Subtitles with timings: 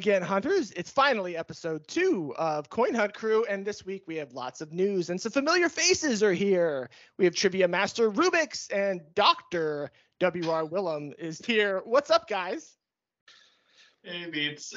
[0.00, 0.70] again, hunters.
[0.72, 4.72] It's finally episode two of Coin Hunt Crew, and this week we have lots of
[4.72, 6.88] news and some familiar faces are here.
[7.18, 9.90] We have Trivia Master Rubix and Dr.
[10.18, 10.64] W.R.
[10.64, 11.82] Wilmot is here.
[11.84, 12.76] What's up, guys?
[14.02, 14.72] Hey, Beats.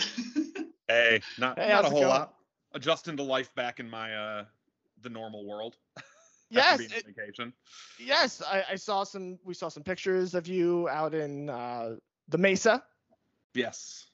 [0.90, 2.10] hey, not, Hey, not a whole going?
[2.10, 2.34] lot.
[2.74, 4.44] Adjusting to life back in my uh
[5.04, 5.78] the normal world.
[6.50, 7.52] Yes, it- vacation.
[7.98, 8.40] yes.
[8.46, 9.40] I, I saw some.
[9.44, 11.96] We saw some pictures of you out in uh,
[12.28, 12.84] the Mesa.
[13.56, 14.06] Yes.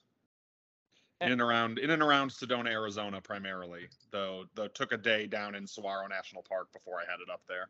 [1.22, 1.26] Eh.
[1.26, 3.88] In and around in and around Sedona, Arizona, primarily.
[4.12, 7.70] Though though took a day down in Saguaro National Park before I headed up there.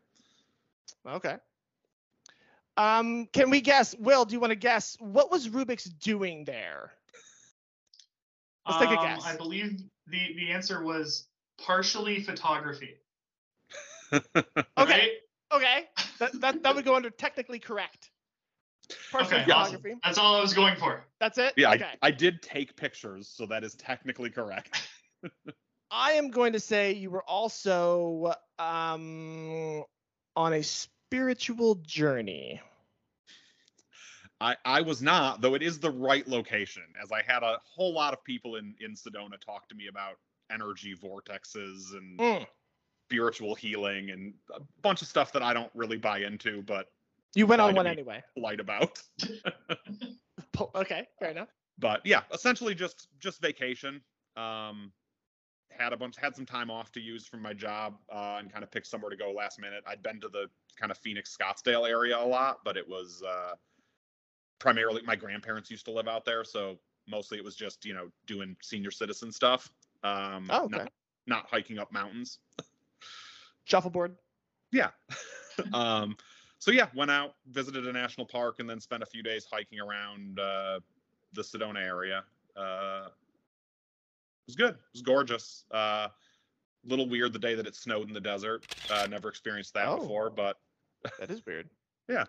[1.06, 1.36] Okay.
[2.76, 3.94] Um, can we guess?
[3.98, 6.92] Will, do you want to guess what was Rubix doing there?
[8.66, 9.26] Let's take a Um, guess.
[9.26, 11.26] I believe the, the answer was
[11.58, 12.96] partially photography.
[14.12, 14.62] Okay.
[14.76, 15.10] Right?
[15.52, 18.09] Okay, that, that that would go under technically correct.
[19.12, 19.88] Partial Okay, photography.
[19.90, 20.00] awesome.
[20.04, 21.04] That's all I was going for.
[21.20, 21.54] That's it.
[21.56, 21.84] yeah, Okay.
[22.02, 24.88] I, I did take pictures, so that is technically correct.
[25.90, 29.82] I am going to say you were also um
[30.36, 32.60] on a spiritual journey.
[34.40, 37.92] I, I was not, though it is the right location, as I had a whole
[37.92, 40.14] lot of people in, in Sedona talk to me about
[40.50, 42.46] energy vortexes and Mm.
[43.08, 46.86] spiritual healing and a bunch of stuff that I don't really buy into, but
[47.34, 48.22] You went on one anyway.
[48.34, 49.00] polite about.
[50.74, 51.48] Okay, fair enough.
[51.78, 54.02] But yeah, essentially just just vacation.
[54.36, 54.92] Um,
[55.70, 58.62] had a bunch, had some time off to use from my job, uh, and kind
[58.62, 59.82] of picked somewhere to go last minute.
[59.86, 60.46] I'd been to the
[60.78, 63.52] kind of Phoenix Scottsdale area a lot, but it was uh,
[64.58, 68.08] primarily my grandparents used to live out there, so mostly it was just you know
[68.26, 69.72] doing senior citizen stuff.
[70.02, 70.76] Um, Oh, okay.
[70.78, 70.92] not,
[71.26, 72.38] not hiking up mountains.
[73.64, 74.16] Shuffleboard.
[74.72, 74.90] Yeah.
[75.72, 76.16] um,
[76.60, 79.80] so yeah, went out, visited a national park, and then spent a few days hiking
[79.80, 80.78] around uh,
[81.32, 82.22] the Sedona area.
[82.56, 83.12] Uh, it
[84.46, 84.74] was good.
[84.74, 85.64] It was gorgeous.
[85.72, 86.08] Uh,
[86.84, 88.64] little weird the day that it snowed in the desert.
[88.90, 89.96] Uh, never experienced that Oh.
[89.98, 90.58] before, but
[91.18, 91.68] That is weird.
[92.08, 92.24] Yeah.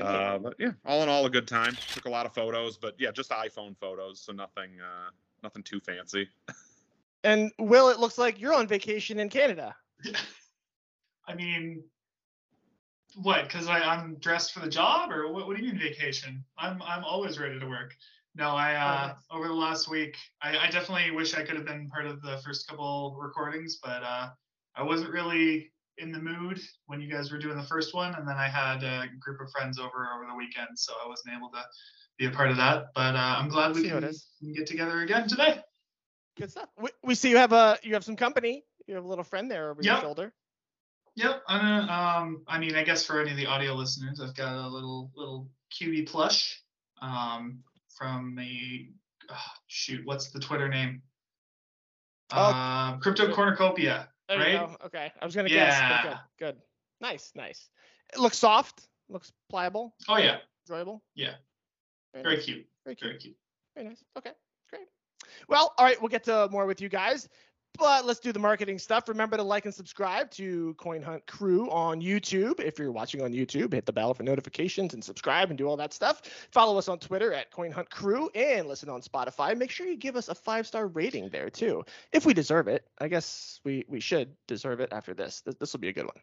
[0.00, 1.76] Uh, but yeah, all in all, a good time.
[1.88, 5.10] Took a lot of photos, but yeah, just iPhone photos, so nothing, uh,
[5.42, 6.28] nothing too fancy.
[7.24, 9.74] and Will, it looks like you're on vacation in Canada.
[11.26, 11.82] I mean,
[13.16, 13.44] what?
[13.44, 15.46] Because I'm dressed for the job, or what?
[15.46, 16.44] What do you mean vacation?
[16.58, 17.94] I'm I'm always ready to work.
[18.34, 19.16] No, I uh, nice.
[19.30, 22.38] over the last week, I, I definitely wish I could have been part of the
[22.44, 24.28] first couple recordings, but uh,
[24.76, 28.26] I wasn't really in the mood when you guys were doing the first one, and
[28.26, 31.50] then I had a group of friends over over the weekend, so I wasn't able
[31.50, 31.62] to
[32.18, 32.86] be a part of that.
[32.94, 35.60] But uh, I'm glad we can, can get together again today.
[36.38, 36.68] Good stuff.
[36.80, 38.64] We, we see you have a you have some company.
[38.86, 40.32] You have a little friend there over your shoulder.
[41.16, 41.42] Yep.
[41.48, 44.68] I'm um, I mean, I guess for any of the audio listeners, I've got a
[44.68, 46.62] little little QB plush
[47.02, 47.60] um,
[47.96, 48.88] from the
[49.28, 50.04] ah, shoot.
[50.06, 51.02] What's the Twitter name?
[52.32, 52.40] Oh.
[52.40, 54.08] Uh, Crypto Cornucopia.
[54.28, 54.52] There Right?
[54.52, 54.76] you go.
[54.86, 55.74] Okay, I was gonna guess.
[55.78, 56.02] Yeah.
[56.02, 56.18] good.
[56.38, 56.56] Good.
[57.00, 57.32] Nice.
[57.34, 57.68] Nice.
[58.12, 58.86] It looks soft.
[59.08, 59.94] Looks pliable.
[60.08, 60.38] Oh yeah,
[60.68, 61.02] Enjoyable.
[61.16, 61.34] Yeah.
[62.14, 62.44] Very, very nice.
[62.44, 62.66] cute.
[62.84, 63.08] Very cute.
[63.10, 63.36] Very cute.
[63.74, 64.04] Very nice.
[64.16, 64.30] Okay,
[64.70, 64.86] great.
[65.48, 67.28] Well, all right, we'll get to more with you guys,
[67.80, 69.08] but let's do the marketing stuff.
[69.08, 72.60] Remember to like and subscribe to Coin Hunt Crew on YouTube.
[72.60, 75.78] If you're watching on YouTube, hit the bell for notifications and subscribe and do all
[75.78, 76.20] that stuff.
[76.52, 79.56] Follow us on Twitter at Coin Hunt Crew and listen on Spotify.
[79.56, 81.82] Make sure you give us a five star rating there too,
[82.12, 82.86] if we deserve it.
[83.00, 85.40] I guess we we should deserve it after this.
[85.40, 86.22] This, this will be a good one.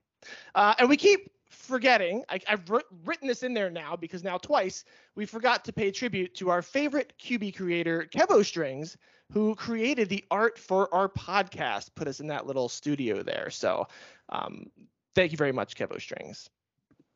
[0.55, 2.23] Uh, and we keep forgetting.
[2.29, 4.83] I, I've writ- written this in there now because now twice
[5.15, 8.97] we forgot to pay tribute to our favorite QB creator, Kevo Strings,
[9.31, 13.49] who created the art for our podcast, put us in that little studio there.
[13.49, 13.87] So
[14.29, 14.67] um,
[15.15, 16.49] thank you very much, Kevo Strings.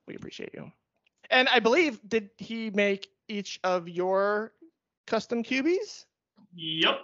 [0.07, 0.71] We appreciate you.
[1.29, 4.51] And I believe, did he make each of your
[5.07, 6.05] custom QBs?
[6.53, 7.03] Yep.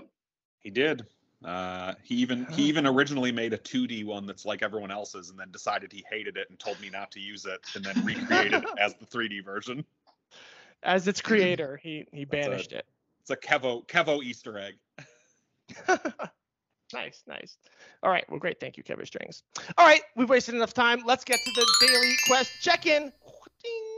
[0.60, 1.06] He did.
[1.46, 5.40] Uh, he even he even originally made a 2D one that's like everyone else's, and
[5.40, 8.64] then decided he hated it and told me not to use it, and then recreated
[8.64, 9.86] it as the 3D version.
[10.84, 12.86] As its creator, he he That's a- banished it.
[13.22, 14.74] It's a Kevo Kevo Easter egg.
[16.94, 17.58] nice, nice.
[18.02, 18.60] All right, well, great.
[18.60, 19.44] Thank you, Kevin Strings.
[19.78, 21.04] All right, we've wasted enough time.
[21.06, 23.12] Let's get to the daily quest check-in.
[23.64, 23.97] Ding.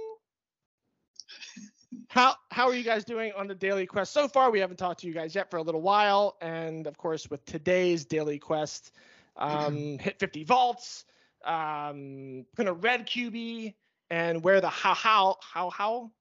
[2.09, 4.51] How how are you guys doing on the daily quest so far?
[4.51, 7.44] We haven't talked to you guys yet for a little while, and of course, with
[7.45, 8.91] today's daily quest,
[9.38, 11.06] um, hit 50 vaults,
[11.45, 13.74] um, gonna red QB,
[14.12, 16.12] and where the how how how how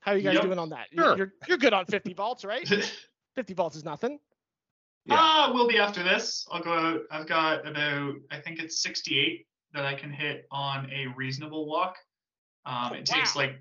[0.00, 0.42] how are you guys Yep.
[0.42, 0.88] doing on that?
[0.90, 1.16] You- Sure.
[1.16, 2.68] You're you're good on 50 vaults, right?
[3.36, 4.18] 50 vaults is nothing.
[5.04, 5.16] Yeah.
[5.18, 6.46] Ah, we'll be after this.
[6.50, 7.00] I'll go out.
[7.10, 11.96] I've got about, I think it's 68 that I can hit on a reasonable walk.
[12.66, 13.60] Um, Oh, it takes like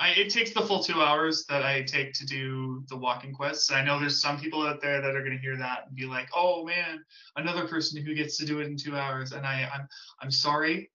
[0.00, 3.70] I, it takes the full two hours that I take to do the walking quests.
[3.70, 6.06] I know there's some people out there that are going to hear that and be
[6.06, 7.04] like, "Oh man,
[7.36, 9.86] another person who gets to do it in two hours." And I, I'm,
[10.22, 10.90] I'm sorry,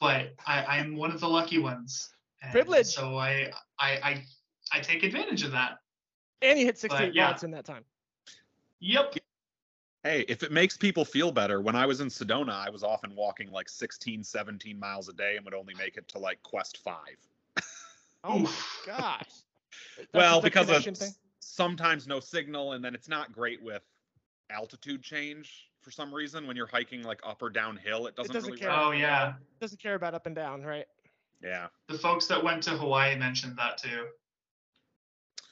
[0.00, 2.10] but I, I'm one of the lucky ones.
[2.42, 2.86] And Privilege.
[2.86, 4.24] So I, I, I,
[4.72, 5.78] I take advantage of that.
[6.42, 7.26] And you hit 68 yeah.
[7.26, 7.84] vaults in that time.
[8.80, 9.14] Yep.
[10.02, 13.14] Hey, if it makes people feel better, when I was in Sedona, I was often
[13.14, 16.78] walking like 16, 17 miles a day and would only make it to like quest
[16.78, 17.18] five.
[18.24, 18.50] Oh my
[18.86, 19.28] gosh.
[19.96, 21.10] That's well, because of thing?
[21.40, 23.82] sometimes no signal, and then it's not great with
[24.50, 26.46] altitude change for some reason.
[26.46, 28.70] When you're hiking like up or downhill, it doesn't, doesn't really care.
[28.70, 28.78] work.
[28.80, 29.34] Oh yeah.
[29.60, 30.86] doesn't care about up and down, right?
[31.42, 31.68] Yeah.
[31.88, 34.06] The folks that went to Hawaii mentioned that too.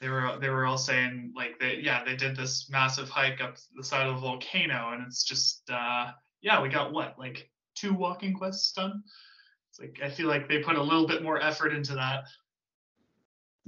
[0.01, 3.57] They were they were all saying like they yeah they did this massive hike up
[3.75, 6.11] the side of a volcano and it's just uh
[6.41, 9.03] yeah we got what like two walking quests done.
[9.71, 12.23] It's like I feel like they put a little bit more effort into that.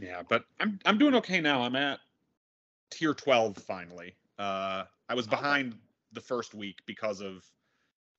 [0.02, 1.62] Yeah, but I'm I'm doing okay now.
[1.62, 2.00] I'm at
[2.92, 4.16] tier 12 finally.
[4.40, 5.38] Uh I was Okay.
[5.38, 5.80] behind
[6.12, 7.46] the first week because of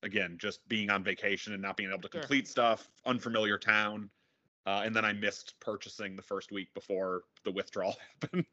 [0.03, 2.21] again, just being on vacation and not being able to Sure.
[2.21, 4.09] complete stuff, unfamiliar town.
[4.65, 8.45] Uh, and then I missed purchasing the first week before the withdrawal happened.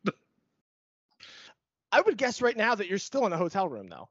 [1.93, 4.11] I would guess right now that you're still in a hotel room though.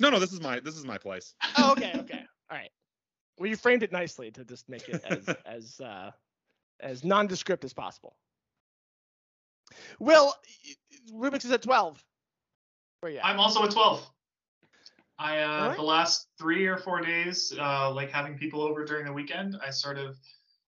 [0.00, 1.34] no, no, this is my this is my place.
[1.56, 2.24] Oh, okay, okay.
[2.50, 2.70] All right.
[3.38, 6.12] Well, you framed it nicely to just make it as as uh,
[6.80, 8.16] as nondescript as possible.
[9.98, 10.34] Will
[11.12, 12.02] Rubix is at 12.
[13.00, 13.24] Where you at?
[13.24, 14.08] I'm also at 12.
[15.18, 15.76] I uh Alright.
[15.76, 19.70] the last three or four days, uh like having people over during the weekend, I
[19.70, 20.16] sort of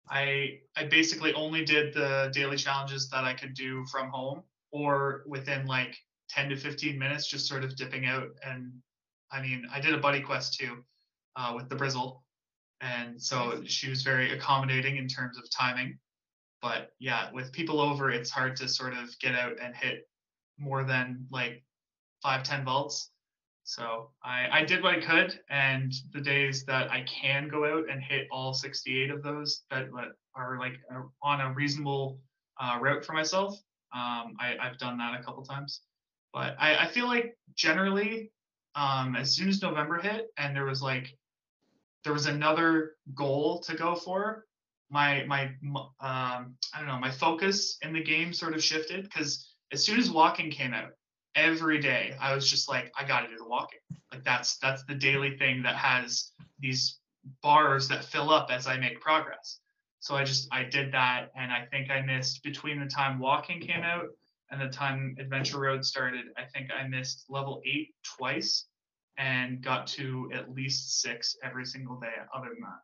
[0.08, 5.24] I I basically only did the daily challenges that I could do from home or
[5.26, 5.96] within like
[6.28, 8.28] 10 to 15 minutes, just sort of dipping out.
[8.44, 8.72] And
[9.30, 10.84] I mean, I did a buddy quest too,
[11.36, 12.20] uh, with the Brizzle.
[12.80, 15.98] And so she was very accommodating in terms of timing.
[16.62, 20.08] But yeah, with people over, it's hard to sort of get out and hit
[20.58, 21.62] more than like
[22.22, 23.10] five, 10 vaults.
[23.64, 27.90] So I, I did what I could, and the days that I can go out
[27.90, 29.88] and hit all 68 of those that,
[30.36, 30.74] are like
[31.22, 32.20] on a reasonable
[32.60, 33.54] uh, route for myself,
[33.92, 35.80] um, I, I've done that a couple times.
[36.32, 38.30] But I, I feel like generally,
[38.76, 41.16] um, as soon as November hit and there was like
[42.06, 44.46] there was another goal to go for,
[44.90, 45.46] my my
[46.00, 49.98] um, I don't know my focus in the game sort of shifted because as soon
[49.98, 50.90] as walking came out,
[51.34, 53.80] every day I was just like I got to do the walking.
[54.12, 56.30] Like that's that's the daily thing that has
[56.60, 57.00] these
[57.42, 59.58] bars that fill up as I make progress.
[59.98, 63.60] So I just I did that and I think I missed between the time walking
[63.60, 64.06] came out
[64.52, 68.66] and the time Adventure Road started, I think I missed level 8 twice
[69.18, 72.80] and got to at least 6 every single day other than that.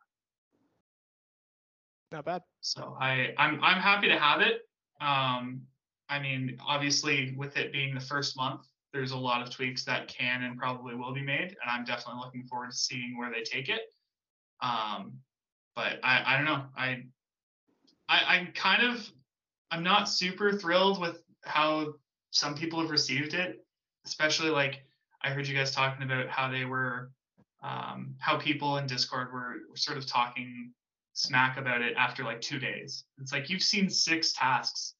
[2.13, 2.41] Not bad.
[2.61, 4.61] So I I'm I'm happy to have it.
[5.01, 5.61] Um,
[6.09, 8.61] I mean, obviously, with it being the first month,
[8.93, 12.21] there's a lot of tweaks that can and probably will be made, and I'm definitely
[12.23, 13.81] looking forward to seeing where they take it.
[14.61, 15.13] Um,
[15.75, 16.63] but I I don't know.
[16.77, 17.03] I
[18.07, 19.11] I I'm kind of
[19.71, 21.93] I'm not super thrilled with how
[22.29, 23.65] some people have received it,
[24.05, 24.85] especially like
[25.23, 27.11] I heard you guys talking about how they were
[27.63, 30.71] um, how people in Discord were, were sort of talking
[31.13, 33.05] smack about it after like two days.
[33.19, 34.95] It's like you've seen six tasks.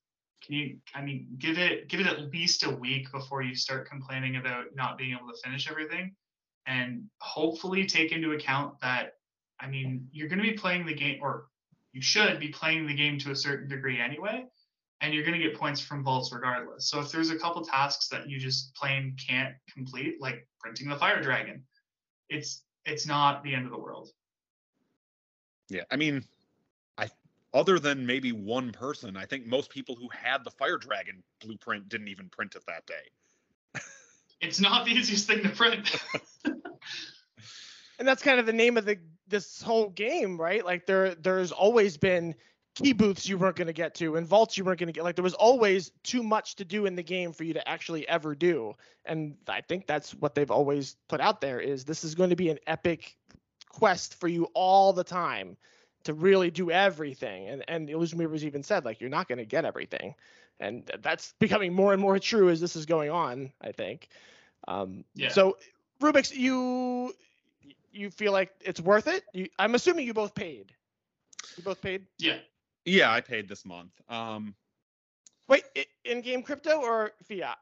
[0.46, 0.78] Can you?
[0.94, 4.66] I mean, give it give it at least a week before you start complaining about
[4.76, 6.16] not being able to finish everything,
[6.66, 9.14] and hopefully take into account that.
[9.60, 11.46] I mean, you're going to be playing the game, or
[11.94, 14.46] you should be playing the game to a certain degree anyway,
[15.04, 16.88] and you're going to get points from vaults regardless.
[16.88, 20.96] So if there's a couple tasks that you just plain can't complete, like printing the
[20.96, 21.62] fire dragon,
[22.30, 24.10] it's it's not the end of the world.
[25.70, 26.24] Yeah, I mean,
[26.98, 27.10] I
[27.54, 31.90] other than maybe one person, I think most people who had the fire dragon blueprint
[31.90, 33.76] didn't even print it that day.
[34.42, 35.96] It's not the easiest thing to print.
[38.00, 40.66] And that's kind of the name of the this whole game, right?
[40.66, 42.36] Like there there's always been
[42.76, 45.04] key booths you weren't going to get to and vaults you weren't going to get.
[45.04, 48.08] Like there was always too much to do in the game for you to actually
[48.08, 48.74] ever do.
[49.06, 52.36] And i think that's what they've always put out there is this is going to
[52.36, 53.16] be an epic
[53.70, 55.58] quest for you all the time
[56.04, 57.48] to really do everything.
[57.48, 60.16] And and illusion weavers even said like you're not going to get everything.
[60.60, 64.08] And that's becoming more and more true as this is going on i think.
[64.68, 65.30] Um Yeah.
[65.30, 65.58] so
[66.02, 67.14] Rubix you
[67.92, 69.24] you feel like it's worth it?
[69.34, 70.74] You, i'm assuming you both paid.
[71.56, 72.08] You both paid?
[72.18, 72.38] Yeah.
[72.86, 73.92] Yeah, I paid this month.
[74.10, 74.56] Um,
[75.48, 75.64] Wait,
[76.06, 77.58] in-game crypto or fiat?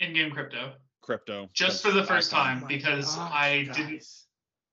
[0.00, 0.72] In-game crypto.
[1.02, 1.48] crypto.
[1.52, 3.76] Just for the first time my because gosh, I guys.
[3.76, 4.04] didn't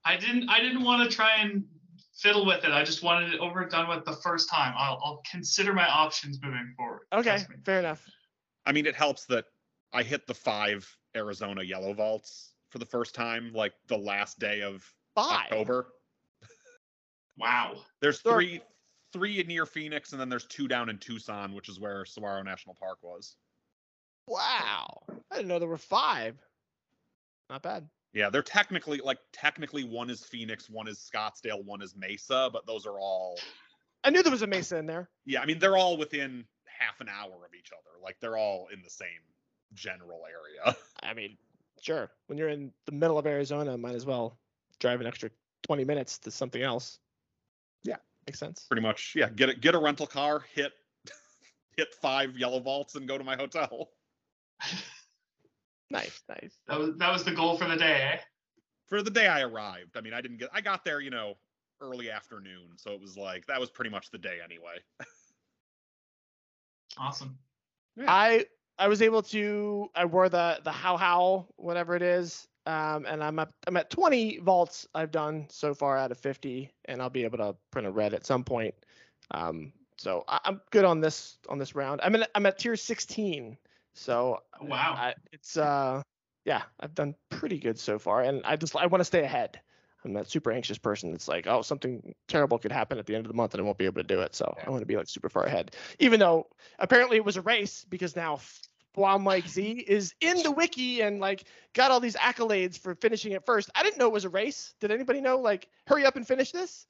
[0.06, 1.64] I didn't I didn't want to try and
[2.14, 2.72] fiddle with it.
[2.72, 4.74] I just wanted it over and done with the first time.
[4.78, 7.02] I'll, I'll consider my options moving forward.
[7.14, 8.06] Okay, fair enough.
[8.66, 9.46] I mean, it helps that
[9.94, 14.62] I hit the five Arizona yellow vaults for the first time, like the last day
[14.62, 14.84] of
[15.16, 15.46] Five.
[15.52, 15.88] October.
[17.38, 17.78] Wow.
[18.02, 18.34] There's Sure.
[18.34, 18.62] three
[19.14, 22.76] three near Phoenix, and then there's two down in Tucson, which is where Saguaro National
[22.76, 23.36] Park was.
[24.28, 25.02] Wow.
[25.32, 26.36] I didn't know there were five.
[27.50, 27.88] Not bad.
[28.14, 32.66] Yeah, they're technically like technically one is Phoenix, one is Scottsdale, one is Mesa, but
[32.66, 33.38] those are all
[34.04, 35.10] I knew there was a Mesa in there.
[35.26, 38.02] yeah, I mean they're all within half an hour of each other.
[38.04, 39.08] Like they're all in the same
[39.74, 40.76] general area.
[41.04, 41.38] I mean,
[41.82, 42.10] sure.
[42.28, 44.38] When you're in the middle of Arizona, might as well
[44.80, 45.30] drive an extra
[45.64, 47.00] 20 minutes to something else.
[47.84, 47.98] Yeah.
[48.28, 48.66] Makes sense.
[48.70, 49.30] Pretty much, yeah.
[49.30, 50.74] Get a get a rental car, hit
[51.78, 53.90] hit five yellow vaults, and go to my hotel.
[55.90, 56.58] Nice, nice.
[56.68, 58.18] That was that was the goal for the day, eh?
[58.90, 60.50] For the day I arrived, I mean, I didn't get.
[60.54, 61.36] I got there, you know,
[61.82, 64.80] early afternoon, so it was like that was pretty much the day anyway.
[67.00, 67.38] Awesome.
[68.08, 68.48] I
[68.80, 72.48] I was able to I wore the the how how whatever it is.
[72.68, 76.70] Um, and I'm at I'm at 20 vaults I've done so far out of 50,
[76.86, 78.76] and I'll be able to print a red at some point.
[79.32, 82.02] Um, so I, I'm good on this on this round.
[82.04, 83.58] I'm in I'm at tier 16,
[83.94, 84.96] so Wow.
[84.98, 86.02] I, it's uh
[86.44, 89.62] yeah I've done pretty good so far, and I just I want to stay ahead.
[90.04, 93.26] I'm that super anxious person that's like, oh, something terrible could happen at the end
[93.26, 94.36] of the month and I won't be able to do it.
[94.36, 95.76] So I want to be like super far ahead.
[96.00, 96.48] Even though
[96.80, 98.40] apparently it was a race because now
[98.98, 103.34] while Mike Z is in the wiki and like got all these accolades for finishing
[103.34, 103.70] it first.
[103.76, 104.74] I didn't know it was a race.
[104.82, 105.38] Did anybody know?
[105.40, 106.88] Like, hurry up and finish this?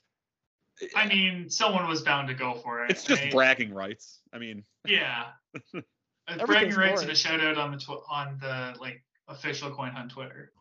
[0.96, 2.92] I mean, someone was bound to go for it.
[2.92, 4.22] It's just They- bragging rights.
[4.34, 5.26] I mean, Yeah.
[5.74, 9.92] Uh, bragging rights and a shout out on the tw- on the like official coin
[9.92, 10.52] hunt Twitter.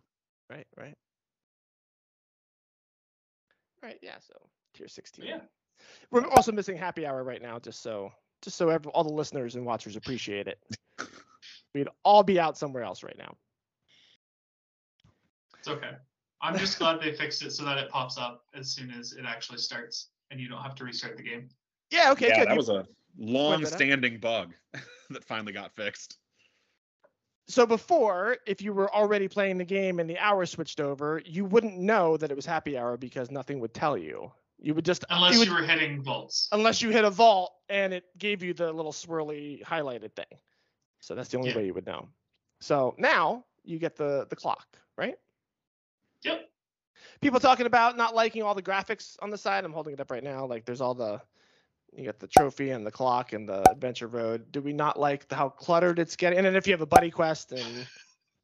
[0.51, 0.95] Right, right.
[3.83, 4.35] Right, yeah, so
[4.75, 5.25] tier 16.
[5.25, 5.39] Yeah.
[6.11, 8.11] We're also missing happy hour right now, just so
[8.43, 10.59] just so every, all the listeners and watchers appreciate it.
[11.77, 13.37] We'd all be out somewhere else right now.
[15.59, 15.91] It's okay.
[16.41, 19.27] I'm just glad they fixed it so that it pops up as soon as it
[19.27, 21.49] actually starts and you don't have to restart the game.
[21.91, 22.49] Yeah, okay, yeah, good.
[22.49, 22.87] that You- was a
[23.19, 24.55] long-standing bug
[25.11, 26.17] that finally got fixed.
[27.47, 31.45] so before, if you were already playing the game and the hour switched over, you
[31.45, 34.33] wouldn't know that it was happy hour because nothing would tell you.
[34.59, 36.49] You would just Unless you you, were hitting vaults.
[36.53, 40.39] unless you hit a vault and it gave you the little swirly highlighted thing.
[41.07, 41.57] So that's the only Yeah.
[41.57, 42.09] way you would know.
[42.61, 45.17] So now you get the the clock, right?
[46.25, 46.51] Yep.
[47.21, 49.65] People talking about not liking all the graphics on the side.
[49.65, 50.47] I'm holding it up right now.
[50.47, 51.23] Like there's all the
[51.93, 54.51] you got the trophy and the clock and the adventure road.
[54.51, 56.39] Do we not like the, how cluttered it's getting?
[56.39, 57.87] And then if you have a buddy quest and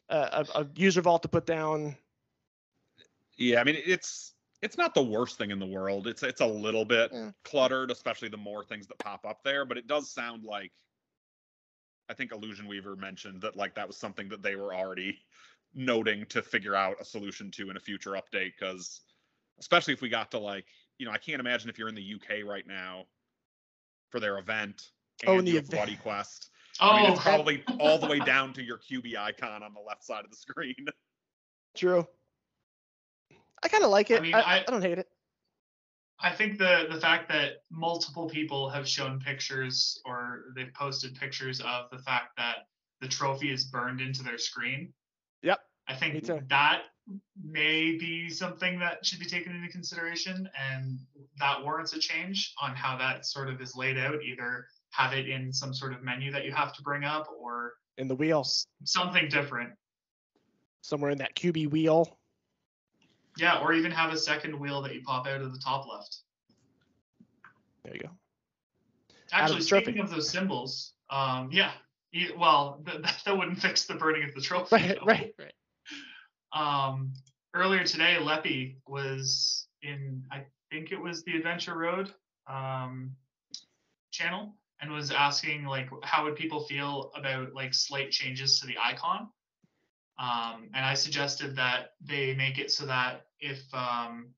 [0.09, 1.97] a, a, a user vault to put down,
[3.39, 6.07] Yeah, I mean it's it's not the worst thing in the world.
[6.07, 7.33] It's it's a little bit Yeah.
[7.43, 9.65] cluttered, especially the more things that pop up there.
[9.65, 10.73] But it does sound like
[12.09, 15.19] I think Illusion Weaver mentioned that like that was something that they were already
[15.75, 18.53] noting to figure out a solution to in a future update.
[18.59, 19.01] Because
[19.59, 20.67] especially if we got to like
[20.99, 23.07] you know I can't imagine if you're in the UK right now
[24.11, 24.91] for their event
[25.27, 25.81] oh, and Oh, the you event.
[25.81, 26.51] Buddy Quest.
[26.81, 29.75] Oh, I mean, oh, it's probably all the way down to your QB icon on
[29.75, 30.87] the left side of the screen.
[31.77, 32.07] true.
[33.63, 34.19] I kind of like it.
[34.19, 35.09] I, mean, I, I- I don't hate it.
[36.23, 41.61] I think the the fact that multiple people have shown pictures or they've posted pictures
[41.61, 42.69] of the fact that
[43.01, 44.93] the trophy is burned into their screen.
[45.43, 45.61] Yep.
[45.89, 46.83] I think that
[47.45, 50.99] may be something that should be taken into consideration and
[51.41, 54.23] that warrants a change on how that sort of is laid out.
[54.23, 57.73] Either have it in some sort of menu that you have to bring up or
[57.99, 59.73] In the wheel, s- something different.
[60.83, 62.17] somewhere in that QB wheel.
[63.37, 66.19] Yeah, or even have a second wheel that you pop out of the top left.
[67.85, 68.11] There you go.
[69.33, 69.85] Actually, Adam's trophy.
[69.85, 71.73] speaking of those symbols, um, yeah,
[72.13, 74.77] you, well, th- that wouldn't fix the burning of the trophy.
[74.77, 75.07] Right, though.
[75.07, 75.53] right, right.
[76.53, 77.15] Um,
[77.55, 82.13] earlier today, Leppy was in, I think it was the Adventure Road
[82.47, 83.13] um,
[84.11, 88.77] channel, and was asking like, how would people feel about like slight changes to the
[88.83, 89.29] icon?
[90.19, 94.29] Um, and I suggested that they make it so that if, um,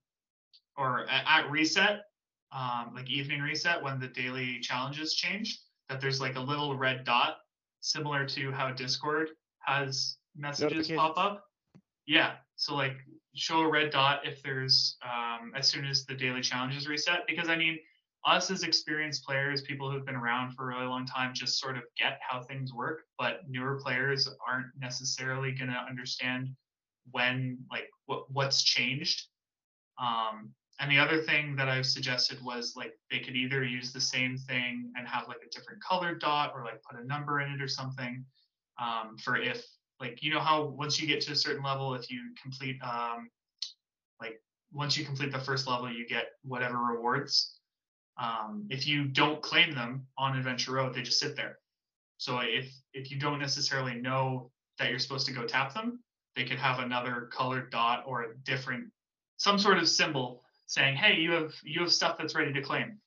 [0.77, 2.03] or at, at reset,
[2.51, 7.03] um, like evening reset, when the daily challenges change, that there's like a little red
[7.03, 7.37] dot,
[7.81, 9.29] similar to how Discord
[9.59, 11.43] has messages pop up.
[12.07, 12.33] Yeah.
[12.55, 12.95] So like
[13.35, 17.27] show a red dot if there's um, as soon as the daily challenges reset.
[17.27, 17.77] Because I mean,
[18.25, 21.77] us as experienced players, people who've been around for a really long time, just sort
[21.77, 23.03] of get how things work.
[23.19, 26.49] But newer players aren't necessarily gonna understand
[27.11, 29.27] when like what what's changed.
[29.99, 34.01] Um, and the other thing that I've suggested was like they could either use the
[34.01, 37.51] same thing and have like a different colored dot or like put a number in
[37.51, 38.25] it or something
[38.81, 39.65] um, for if
[40.01, 43.29] like you know how once you get to a certain level if you complete um,
[44.19, 44.41] like
[44.73, 47.59] once you complete the first level you get whatever rewards
[48.17, 51.59] um, if you don't claim them on adventure road they just sit there.
[52.17, 55.99] So if if you don't necessarily know that you're supposed to go tap them
[56.35, 58.85] they could have another colored dot or a different
[59.37, 62.99] some sort of symbol saying hey you have you have stuff that's ready to claim.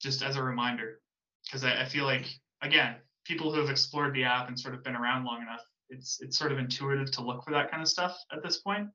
[0.00, 1.00] Just as a reminder
[1.44, 2.26] because I, I feel like
[2.62, 6.20] again people who have explored the app and sort of been around long enough it's
[6.20, 8.88] it's sort of intuitive to look for that kind of stuff at this point.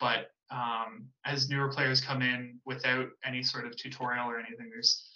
[0.00, 5.08] But um, as newer players come in without any sort of tutorial or anything there's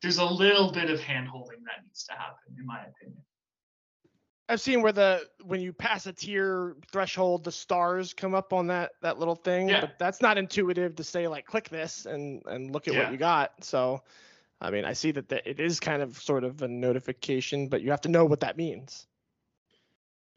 [0.00, 3.22] there's a little bit of hand holding that needs to happen in my opinion
[4.48, 8.66] I've seen where the when you pass a tier threshold, the stars come up on
[8.66, 9.68] that that little thing.
[9.68, 9.80] Yeah.
[9.80, 13.04] But that's not intuitive to say like click this and and look at Yeah.
[13.04, 13.64] what you got.
[13.64, 14.02] So,
[14.60, 17.80] I mean, I see that the, it is kind of sort of a notification, but
[17.80, 19.06] you have to know what that means.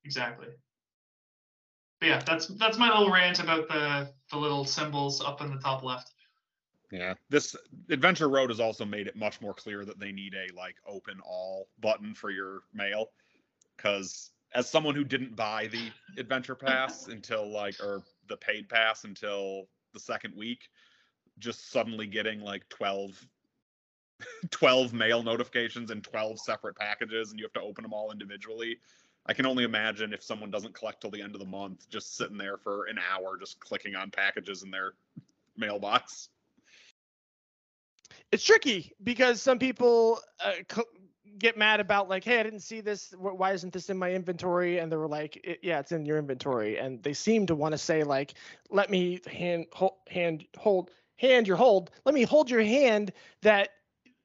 [0.06, 0.48] exactly
[2.06, 5.60] but yeah that's that's my little rant about the the little symbols up in the
[5.60, 6.12] top left
[6.92, 7.56] Yeah, this
[7.90, 11.20] Adventure Road has also made it much more clear that they need a like open
[11.26, 13.10] all button for your mail.
[13.76, 19.04] Because as someone who didn't buy the Adventure Pass until like, or the paid pass
[19.04, 20.70] until the second week,
[21.40, 23.28] just suddenly getting like 12,
[24.52, 28.78] 12 mail notifications and 12 separate packages, and you have to open them all individually.
[29.26, 32.16] I can only imagine if someone doesn't collect till the end of the month, just
[32.16, 34.94] sitting there for an hour, just clicking on packages in their
[35.58, 36.30] mailbox.
[38.32, 40.84] It's tricky because some people uh, co-
[41.40, 43.14] get mad about like, hey, I didn't see this.
[43.18, 44.78] Why isn't this in my inventory?
[44.80, 46.78] And they were like, "It- yeah, it's in your inventory.
[46.78, 48.36] And they seem to want to say like,
[48.70, 49.66] let me hand
[50.08, 51.92] hand hold hand your hold.
[52.06, 53.70] Let me hold your hand that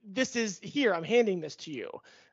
[0.04, 0.92] this is here.
[0.92, 1.90] I'm handing this to you.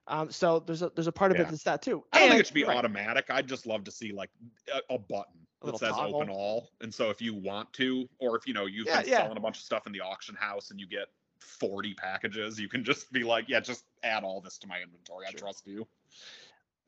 [0.08, 2.04] Um, so there's a there's a part of it that's that too.
[2.14, 2.78] I don't think it should be right.
[2.78, 3.26] automatic.
[3.30, 4.30] I'd just love to see like
[4.74, 6.16] a, a button A that says toggle.
[6.16, 6.70] open all.
[6.82, 9.18] And so if you want to, or if you know you've Yeah, been yeah.
[9.18, 11.08] selling a bunch of stuff in the auction house and you get
[11.40, 15.26] 40 packages, you can just be like, yeah, just add all this to my inventory.
[15.28, 15.86] I trust you.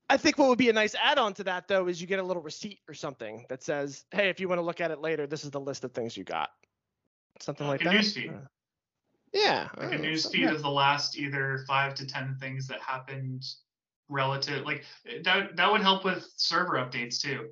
[0.09, 2.23] I think what would be a nice add-on to that though is you get a
[2.23, 5.27] little receipt or something that says, "Hey, if you want to look at it later,
[5.27, 6.49] this is the list of things you got."
[7.41, 8.03] Something like Like a that.
[8.03, 8.35] newsfeed.
[8.35, 8.47] Uh,
[9.33, 9.67] Yeah.
[9.77, 10.51] like a uh, news feed yeah.
[10.51, 13.43] of the last either five to ten things that happened
[14.09, 14.83] relative like
[15.23, 17.49] that that would help with server updates too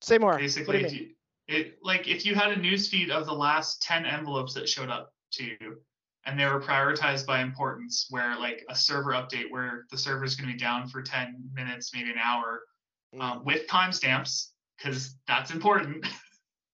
[0.00, 0.36] Say more.
[0.36, 3.26] basically what if do you you, it like if you had a news feed of
[3.26, 5.80] the last 10 envelopes that showed up to you
[6.26, 10.34] and they were prioritized by importance where like a server update where the server is
[10.34, 12.62] going to be down for 10 minutes maybe an hour
[13.14, 13.20] Mm.
[13.22, 16.04] um, with timestamps because that's important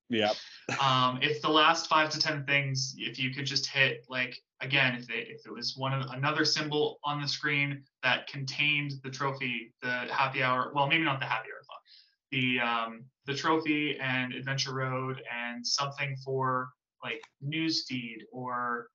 [0.09, 0.33] Yeah.
[0.81, 4.95] Um, if the last five to ten things, if you could just hit like again,
[4.95, 9.73] if if it was one of another symbol on the screen that contained the trophy,
[9.83, 11.83] the happy hour, well maybe not the happy hour thought,
[12.31, 16.71] the um, the trophy and Adventure Road and something for
[17.03, 18.89] like newsfeed or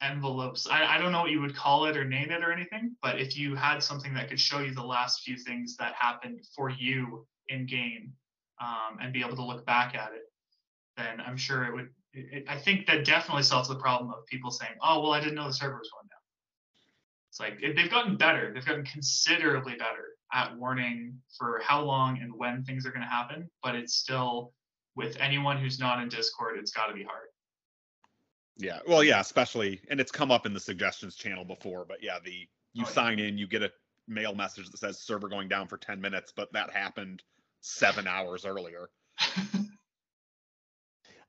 [0.00, 0.66] envelopes.
[0.70, 3.20] I, I don't know what you would call it or name it or anything, but
[3.20, 6.70] if you had something that could show you the last few things that happened for
[6.70, 8.12] you in game
[8.60, 10.22] um, and be able to look back at it,
[10.96, 11.88] then I'm sure it would.
[12.12, 15.20] It, it- I think that definitely solves the problem of people saying, "Oh, well, I
[15.20, 16.18] didn't know the server was going down."
[17.30, 18.52] It's like it, they've gotten better.
[18.54, 23.08] They've gotten considerably better at warning for how long and when things are going to
[23.08, 23.50] happen.
[23.62, 24.52] But it's still
[24.96, 27.26] with anyone who's not in Discord, it's got to be hard.
[28.56, 28.78] Yeah.
[28.86, 32.30] Well, yeah, especially, and it's come up in the suggestions channel before, but yeah, the
[32.72, 32.92] you Oh, yeah.
[32.94, 33.72] sign in, you get a
[34.06, 37.22] mail message that says server going down for 10 minutes, but that happened
[37.60, 38.90] seven hours earlier.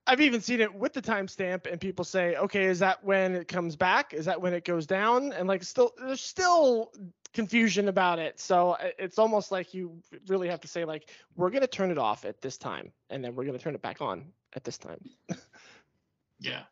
[0.08, 3.48] I've even seen it with the timestamp, and people say, "Okay, is that when it
[3.48, 4.14] comes back?
[4.14, 6.92] Is that when it goes down?" And like, still, there's still
[7.34, 8.40] confusion about it.
[8.40, 11.98] So uh, it's almost like you really have to say, like, "We're gonna turn it
[11.98, 15.00] off at this time, and then we're gonna turn it back on at this time."
[16.40, 16.64] yeah.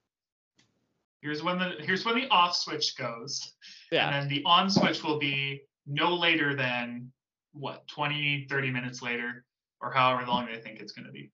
[1.22, 3.54] Here's when the here's when the off switch goes.
[3.92, 4.08] Yeah.
[4.08, 7.12] And then the on switch will be no later than
[7.54, 9.46] what 20 30 minutes later
[9.80, 11.32] or however long they think it's going to be.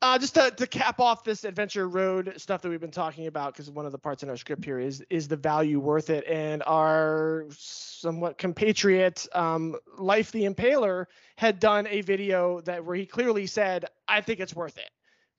[0.00, 3.52] Uh, just to, to cap off this adventure road stuff that we've been talking about,
[3.52, 6.24] because one of the parts in our script here is is the value worth it?
[6.28, 11.06] And our somewhat compatriot, um, Life the Impaler,
[11.36, 14.90] had done a video that where he clearly said, "I think it's worth it."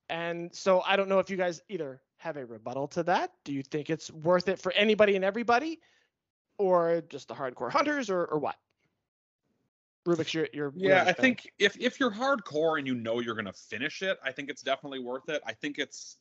[0.10, 3.32] And so I don't know if you guys either have a rebuttal to that.
[3.46, 5.80] Do you think it's worth it for anybody and everybody,
[6.58, 8.58] or just the hardcore hunters, or or what?
[10.10, 13.36] Rubix, you're, you're Yeah, really I think if if you're hardcore and you know you're
[13.36, 15.42] gonna finish it, I think it's definitely worth it.
[15.46, 16.18] I think it's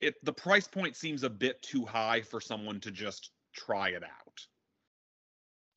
[0.00, 4.02] it the price point seems a bit too high for someone to just try it
[4.02, 4.46] out.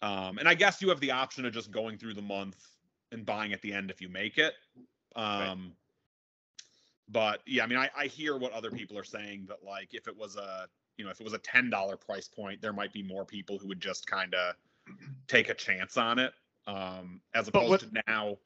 [0.01, 2.63] Um, and I guess you have the option of just going through the month
[3.11, 4.53] and buying at the end if you make it.
[5.15, 5.73] Um,
[7.09, 10.07] but yeah, I mean, I, I hear what other people are saying that like if
[10.07, 12.93] it was a you know if it was a ten dollar price point, there might
[12.93, 14.55] be more people who would just kind of
[15.27, 16.33] take a chance on it.
[16.67, 18.37] Um, as opposed what- to now,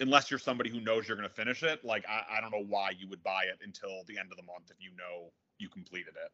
[0.00, 2.64] unless you're somebody who knows you're going to finish it, like I, I don't know
[2.66, 5.68] why you would buy it until the end of the month if you know you
[5.68, 6.32] completed it.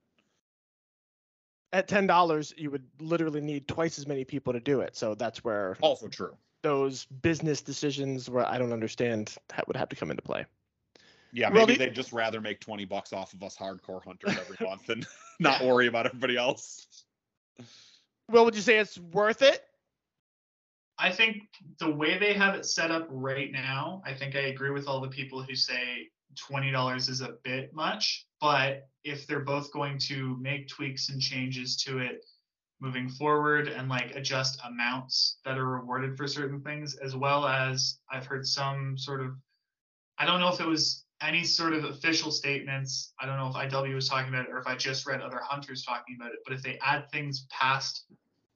[1.72, 4.96] at ten dollars, you would literally need twice as many people to do it.
[4.96, 6.36] So that's where Also true.
[6.62, 9.34] those business decisions, where I don't understand,
[9.66, 10.46] would have to come into play.
[11.32, 14.56] Yeah, maybe the- they'd just rather make 20 bucks off of us hardcore hunters every
[14.66, 15.04] month and
[15.40, 16.86] not worry about everybody else.
[18.30, 19.65] Well, would you say it's worth it?
[20.98, 21.42] I think
[21.78, 25.00] the way they have it set up right now, I think I agree with all
[25.00, 28.26] the people who say twenty dollars is a bit much.
[28.40, 32.24] But if they're both going to make tweaks and changes to it
[32.80, 37.98] moving forward and like adjust amounts that are rewarded for certain things, as well as
[38.10, 39.36] I've heard some sort of
[40.18, 43.12] I don't know if it was any sort of official statements.
[43.20, 45.40] I don't know if IW was talking about it or if I just read other
[45.42, 46.38] hunters talking about it.
[46.44, 48.04] But if they add things past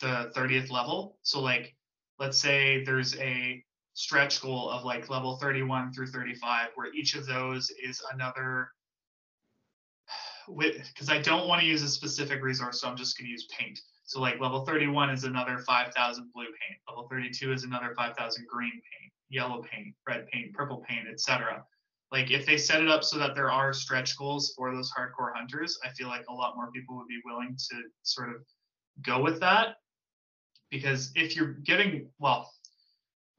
[0.01, 1.75] the 30th level, so like
[2.21, 7.27] let's say there's a stretch goal of like level 31 through 35 where each of
[7.27, 8.69] those is another
[10.57, 13.49] because i don't want to use a specific resource so i'm just going to use
[13.59, 13.81] paint.
[14.05, 16.81] So like level 31 is another 5000 blue paint.
[16.89, 21.65] Level 32 is another 5000 green paint yellow paint red paint purple paint etc
[22.11, 25.33] like if they set it up so that there are stretch goals for those hardcore
[25.33, 28.43] hunters i feel like a lot more people would be willing to sort of
[29.03, 29.77] go with that
[30.71, 32.51] because if you're getting well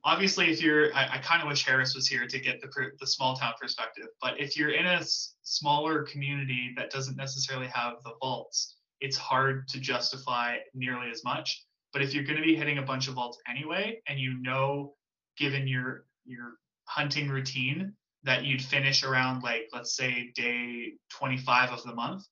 [0.04, 3.08] obviously if you're i, I kind of wish harris was here to get the the
[3.08, 7.96] small town perspective but if you're in a s- smaller community that doesn't necessarily have
[8.04, 11.66] the vaults it's hard to justify nearly as much.
[11.92, 14.94] But if you're going to be hitting a bunch of vaults anyway and you know
[15.38, 16.54] given your your
[16.86, 22.24] hunting routine that you'd finish around like let's say day 25 of the month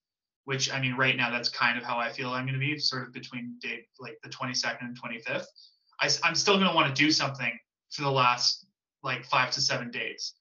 [0.50, 2.80] which I mean, right now that's kind of how I feel I'm going to be,
[2.80, 5.46] sort of between day like the 22nd and 25th.
[6.02, 7.52] I, am still going to want to do something
[7.92, 8.66] for the last
[9.04, 10.34] like five to seven days.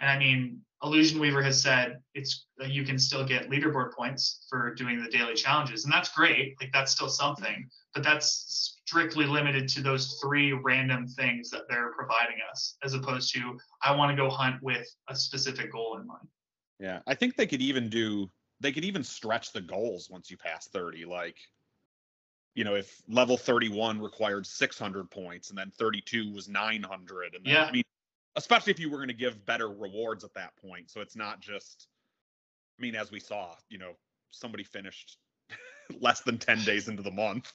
[0.00, 4.74] And I mean, Illusion Weaver has said it's you can still get leaderboard points for
[4.74, 6.56] doing the daily challenges, and that's great.
[6.60, 11.92] Like that's still something, but that's strictly limited to those three random things that they're
[11.92, 16.04] providing us, as opposed to I want to go hunt with a specific goal in
[16.04, 16.26] mind.
[16.80, 18.28] Yeah, I think they could even do
[18.60, 21.36] they could even stretch the goals once you pass 30 like
[22.54, 27.52] you know if level 31 required 600 points and then 32 was 900 and then,
[27.52, 27.64] Yeah.
[27.64, 27.84] i mean
[28.36, 31.40] especially if you were going to give better rewards at that point so it's not
[31.40, 31.88] just
[32.78, 33.92] i mean as we saw you know
[34.30, 35.18] somebody finished
[36.00, 37.52] less than 10 days into the month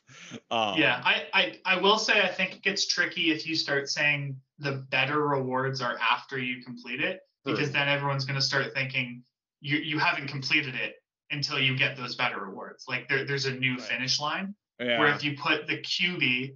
[0.52, 3.90] um, Yeah, I, I I will say I think it gets tricky if you start
[3.90, 8.74] saying the better rewards are after you complete it, because then everyone's going to start
[8.74, 9.24] thinking
[9.62, 10.96] you you haven't completed it
[11.30, 12.86] until you get those better rewards.
[12.90, 13.82] Like there, there's a new Right.
[13.82, 15.00] finish line yeah.
[15.00, 16.56] where if you put the QB,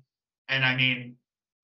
[0.49, 1.15] and I mean,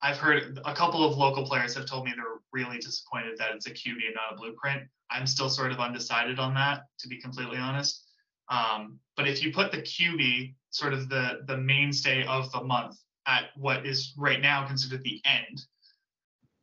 [0.01, 3.67] I've heard a couple of local players have told me they're really disappointed that it's
[3.67, 4.83] a QB and not a blueprint.
[5.09, 8.07] I'm still sort of undecided on that, to be completely honest.
[8.49, 12.95] Um, but if you put the QB, sort of the the mainstay of the month,
[13.27, 15.65] at what is right now considered the end,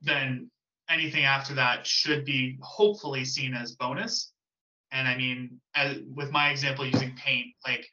[0.00, 0.50] then
[0.88, 4.32] anything after that should be hopefully seen as bonus.
[4.92, 7.86] And I mean, as, with my example using paint, like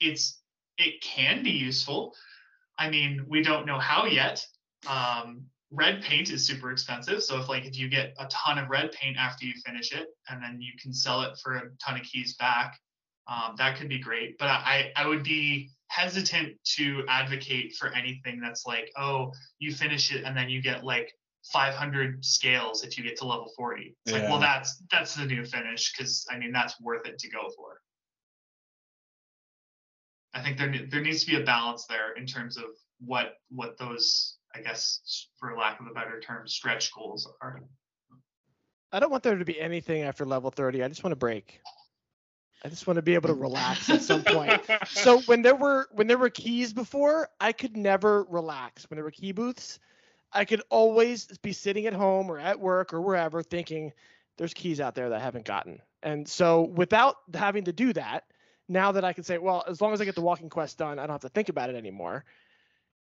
[0.00, 0.40] it's
[0.76, 2.14] it can be useful.
[2.78, 4.44] I mean, we don't know how yet.
[4.86, 8.70] Um, red paint is super expensive, so if like if you get a ton of
[8.70, 11.98] red paint after you finish it, and then you can sell it for a ton
[11.98, 12.78] of keys back,
[13.26, 14.38] um, that could be great.
[14.38, 20.14] But I I would be hesitant to advocate for anything that's like, oh, you finish
[20.14, 21.12] it and then you get like
[21.44, 23.96] 500 scales if you get to level 40.
[24.04, 27.30] It's like, well, that's that's the new finish because I mean that's worth it to
[27.30, 27.80] go for.
[30.34, 32.64] I think there there needs to be a balance there in terms of
[33.00, 37.60] what what those I guess for lack of a better term stretch goals are.
[38.92, 40.82] I don't want there to be anything after level 30.
[40.82, 41.60] I just want to break.
[42.64, 44.60] I just want to be able to relax at some point.
[44.88, 48.88] So when there were when there were keys before, I could never relax.
[48.90, 49.78] When there were key booths,
[50.32, 53.92] I could always be sitting at home or at work or wherever thinking
[54.36, 55.80] there's keys out there that I haven't gotten.
[56.02, 58.24] And so without having to do that,
[58.68, 60.98] now that I can say, well, as long as I get the walking quest done,
[60.98, 62.24] I don't have to think about it anymore.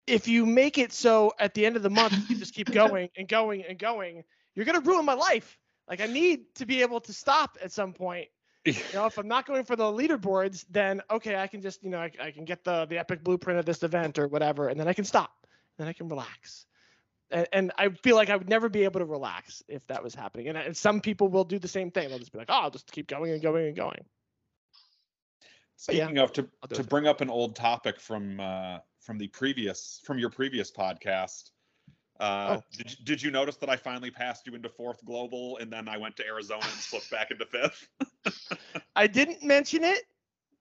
[0.07, 3.09] if you make it so at the end of the month you just keep going
[3.17, 4.23] and going and going,
[4.55, 5.57] you're gonna ruin my life.
[5.87, 8.27] Like I need to be able to stop at some point.
[8.65, 11.89] You know, if I'm not going for the leaderboards, then okay, I can just you
[11.89, 14.79] know I, I can get the the epic blueprint of this event or whatever, and
[14.79, 15.31] then I can stop.
[15.79, 16.67] Then I can relax.
[17.31, 20.13] And, and I feel like I would never be able to relax if that was
[20.13, 20.47] happening.
[20.49, 22.09] And, and some people will do the same thing.
[22.09, 24.03] They'll just be like, oh, I'll just keep going and going and going.
[25.87, 29.27] But yeah, Speaking of to to bring up an old topic from uh, from the
[29.27, 31.49] previous from your previous podcast.
[32.19, 32.63] Uh, Oh.
[32.77, 35.87] did, you- did you notice that I finally passed you into fourth global and then
[35.89, 37.87] I went to Arizona and slipped back into fifth?
[38.95, 40.03] I didn't mention it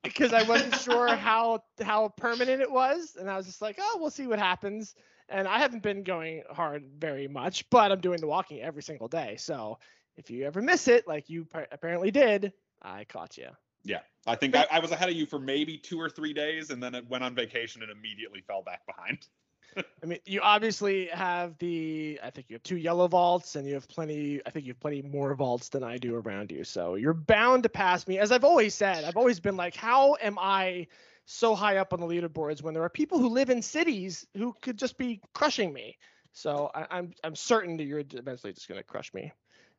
[0.02, 3.98] because I wasn't sure how how permanent it was, and I was just like, oh,
[4.00, 4.94] we'll see what happens.
[5.31, 9.09] And I haven't been going hard very much, but I'm doing the walking every single
[9.09, 9.37] day.
[9.38, 9.79] So
[10.16, 13.49] if you ever miss it, like you par- apparently did, I caught you.
[13.85, 16.71] Yeah, I think I, I was ahead of you for maybe two or three days,
[16.71, 19.27] and then it went on vacation and immediately fell back behind.
[20.03, 22.21] I mean, you obviously have the.
[22.23, 24.40] I think you have two yellow vaults, and you have plenty.
[24.45, 26.64] I think you have plenty more vaults than I do around you.
[26.64, 28.19] So you're bound to pass me.
[28.19, 30.88] As I've always said, I've always been like, how am I
[31.26, 34.54] so high up on the leaderboards when there are people who live in cities who
[34.62, 35.96] could just be crushing me?
[36.33, 39.33] So I, I'm I'm certain that you're eventually just gonna crush me.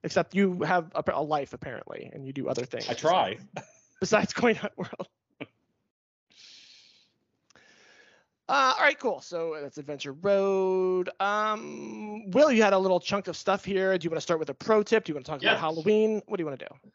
[0.04, 2.88] Except you have a, a life apparently, and you do other things.
[2.90, 3.38] I try.
[4.02, 5.08] besides Coin Hunt World.
[8.50, 9.22] Uh, all right, cool.
[9.22, 11.10] So that's Adventure Road.
[11.22, 13.98] Um, Will, you had a little chunk of stuff here.
[13.98, 15.06] Do you want to start with a pro tip?
[15.06, 15.52] Do you want to talk Yeah.
[15.52, 16.22] about Halloween?
[16.26, 16.90] What do you want to do?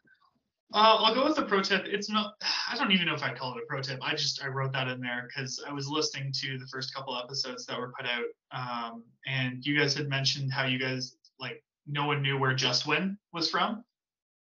[0.73, 1.85] Uh, I'll go with the pro tip.
[1.85, 2.33] It's not.
[2.71, 3.99] I don't even know if I'd call it a pro tip.
[4.01, 7.17] I just I wrote that in there because I was listening to the first couple
[7.17, 11.63] episodes that were put out, um, and you guys had mentioned how you guys like
[11.85, 13.83] no one knew where Just Win was from.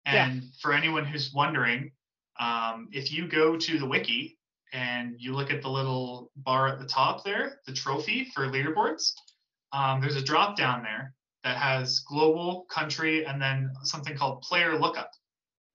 [0.07, 0.27] Yeah.
[0.27, 1.93] And for anyone who's wondering,
[2.41, 4.39] um, if you go to the wiki
[4.73, 9.13] and you look at the little bar at the top there, the trophy for leaderboards,
[9.73, 14.79] um, there's a drop down there that has global, country, and then something called player
[14.79, 15.11] lookup.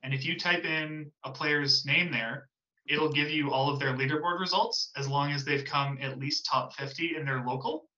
[0.03, 2.47] And if you type in a player's name there,
[2.88, 6.45] it'll give you all of their leaderboard results as long as they've come at least
[6.45, 7.89] top 50 in their local.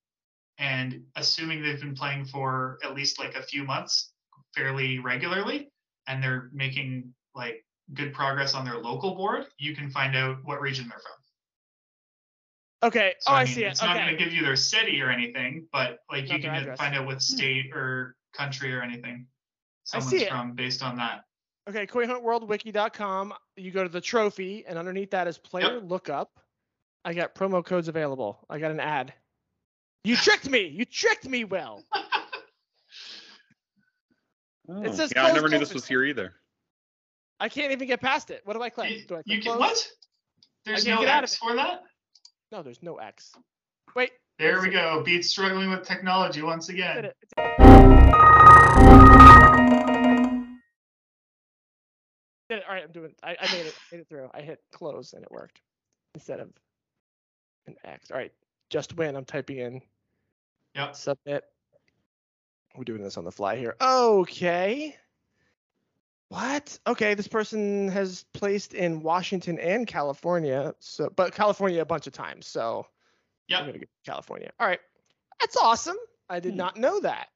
[0.57, 4.11] And assuming they've been playing for at least like a few months
[4.55, 5.71] fairly regularly
[6.07, 10.61] and they're making like good progress on their local board, you can find out what
[10.61, 11.21] region they're from.
[12.83, 13.13] Okay.
[13.19, 13.71] So oh, I, mean, see it.
[13.71, 16.95] It's not going to give you their city or anything, but like you can find
[16.95, 17.19] out what hmm.
[17.19, 19.27] state or country or anything
[19.93, 21.21] I someone's from based on that.
[21.69, 21.85] Okay.
[21.85, 23.33] CoinHuntWorldWiki.com.
[23.55, 26.31] You go to the trophy, and underneath that is player lookup.
[27.03, 28.45] I got promo codes available.
[28.49, 29.13] I got an ad.
[30.03, 30.67] You tricked me.
[30.67, 31.83] You tricked me, Will.
[34.69, 36.33] Oh, says yeah, I never knew this was here either.
[37.39, 38.41] I can't even get past it.
[38.45, 38.91] What do I click?
[38.91, 39.85] You, Do I click you can what?
[40.65, 41.83] There's no get X for that.
[42.51, 43.33] No, there's no X.
[43.95, 44.11] Wait.
[44.39, 45.03] There we go.
[45.03, 47.11] Beats struggling with technology once Did again.
[52.51, 52.63] Did it.
[52.67, 53.15] All right, I'm doing.
[53.23, 53.75] I, I made it.
[53.93, 54.29] Made it through.
[54.33, 55.61] I hit close and it worked
[56.15, 56.49] instead of
[57.65, 58.11] an X.
[58.11, 58.33] All right,
[58.69, 59.15] just win.
[59.15, 59.81] I'm typing in
[60.75, 60.93] Yep.
[60.93, 61.45] submit.
[62.75, 63.77] We're doing this on the fly here.
[63.81, 64.97] Okay.
[66.27, 66.77] What?
[66.85, 70.73] Okay, this person has placed in Washington and California.
[70.79, 72.47] So, but California a bunch of times.
[72.47, 72.85] So, I'm
[73.47, 73.59] Yep.
[73.65, 74.51] gonna get California.
[74.59, 74.81] All right,
[75.39, 75.95] that's awesome.
[76.29, 76.57] I did Hmm.
[76.57, 77.29] not know that.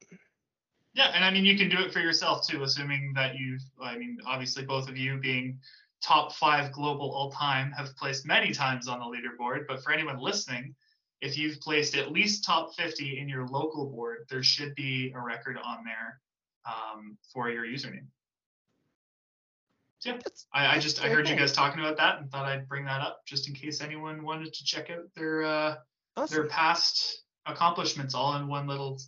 [0.96, 3.60] Yeah, and I mean you can do it for yourself too, assuming that you've.
[3.80, 5.58] I mean, obviously both of you being
[6.02, 9.66] top five global all time have placed many times on the leaderboard.
[9.68, 10.74] But for anyone listening,
[11.20, 15.20] if you've placed at least top 50 in your local board, there should be a
[15.20, 16.18] record on there
[16.64, 18.06] um, for your username.
[19.98, 22.46] So yeah, That's, I, I just I heard you guys talking about that and thought
[22.46, 25.74] I'd bring that up just in case anyone wanted to check out their uh,
[26.30, 28.98] their past accomplishments all in one little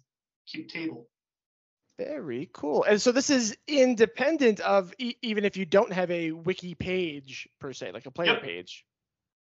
[0.46, 1.08] cute table.
[1.98, 2.84] Very cool.
[2.84, 7.48] And so this is independent of e- even if you don't have a wiki page
[7.58, 8.42] per se, like a player Yep.
[8.42, 8.84] page.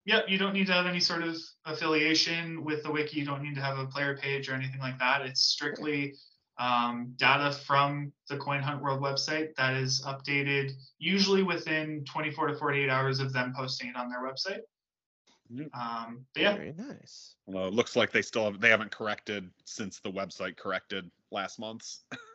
[0.07, 3.19] Yep, you don't need to have any sort of affiliation with the wiki.
[3.19, 5.23] You don't need to have a player page or anything like that.
[5.23, 6.15] It's strictly
[6.59, 12.57] um, data from the Coin Hunt World website that is updated usually within 24 to
[12.57, 14.61] 48 hours of them posting it on their website.
[15.53, 15.75] Mm.
[15.75, 17.35] Um, but yeah, Very nice.
[17.47, 21.59] Well, it looks like they still have, they haven't corrected since the website corrected last
[21.59, 21.97] month.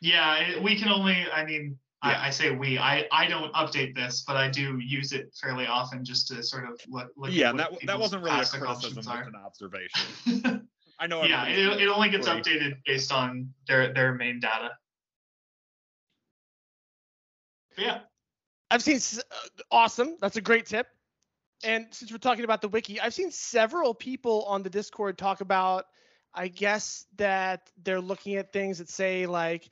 [0.00, 1.26] yeah, we can only.
[1.32, 2.10] I mean, Yeah.
[2.20, 2.78] I, I say we.
[2.78, 6.68] I I don't update this, but I do use it fairly often just to sort
[6.68, 7.08] of look.
[7.16, 10.68] look yeah, at that that wasn't really a criticism, accomplishments an observation.
[10.98, 11.24] I know.
[11.24, 12.40] yeah, it, it only gets free.
[12.40, 14.70] updated based on their their main data.
[17.76, 17.98] But yeah,
[18.70, 20.16] I've seen uh, awesome.
[20.20, 20.86] That's a great tip.
[21.64, 25.40] and since we're talking about the wiki, I've seen several people on the Discord talk
[25.40, 25.86] about,
[26.36, 29.68] I guess that they're looking at things that say like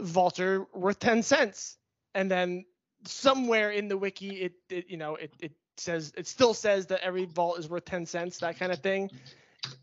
[0.00, 1.76] Vaulter worth 10 cents.
[2.14, 2.64] And then
[3.04, 7.00] somewhere in the wiki, it, it you know, it, it says, it still says that
[7.02, 9.10] every vault is worth 10 cents, that kind of thing.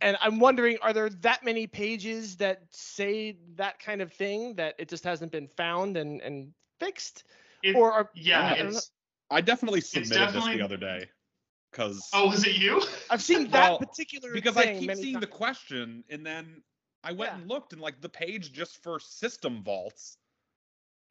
[0.01, 4.75] And I'm wondering, are there that many pages that say that kind of thing that
[4.79, 7.25] it just hasn't been found and, and fixed?
[7.61, 8.91] It- or are, yeah, I it's.
[9.29, 11.05] I definitely submitted definitely- this the other day
[11.73, 12.81] because Oh, was it you?
[13.09, 16.61] I've seen that Well, particular because I keep many seeing the question and then
[17.03, 17.39] I went Yeah.
[17.39, 20.17] and looked and like the page just for system vaults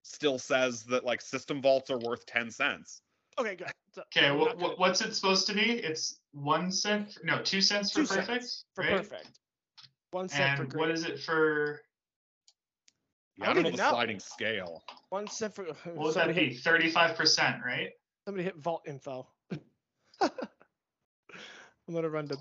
[0.03, 3.03] still says that like system vaults are worth 10 cents.
[3.39, 3.69] Okay, good.
[3.95, 5.73] So Okay, we're what, not gonna- what, what's it supposed to be?
[5.73, 8.97] It's one cent, no, two cents for Two cents perfect, for right?
[8.97, 9.39] perfect.
[10.13, 10.81] One cent for And great.
[10.81, 11.81] what is it for?
[13.41, 13.91] I I don't don't know the know.
[13.91, 14.83] sliding scale.
[15.09, 15.65] One cent for.
[15.65, 16.55] What would that be?
[16.55, 17.91] Thirty-five percent, right?
[18.27, 19.27] somebody hit vault info.
[20.23, 22.39] I'm gonna run the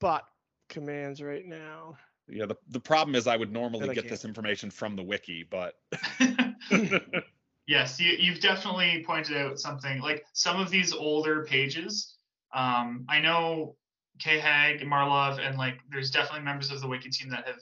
[0.00, 0.24] bot
[0.68, 1.96] commands right now.
[2.28, 4.10] Yeah, the, the problem is I would normally I get can't.
[4.10, 5.74] this information from the wiki, but
[7.68, 12.16] yes, you, you've definitely pointed out something like some of these older pages.
[12.52, 13.76] Um, I know
[14.18, 17.60] K Hag, Marlov, and like there's definitely members of the wiki team that have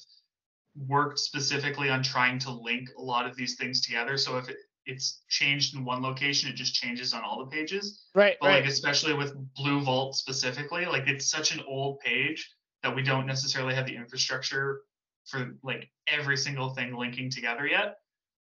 [0.76, 4.16] worked specifically on trying to link a lot of these things together.
[4.16, 8.06] So if it, it's changed in one location, it just changes on all the pages.
[8.14, 8.62] Right, But right.
[8.62, 12.50] like especially with Blue Vault specifically, like it's such an old page
[12.82, 14.82] that we don't necessarily have the infrastructure
[15.26, 17.96] for like every single thing linking together yet.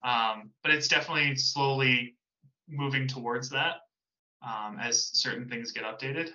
[0.04, 2.16] Um, but it's definitely slowly
[2.68, 3.76] moving towards that
[4.42, 6.32] um, as certain things get updated.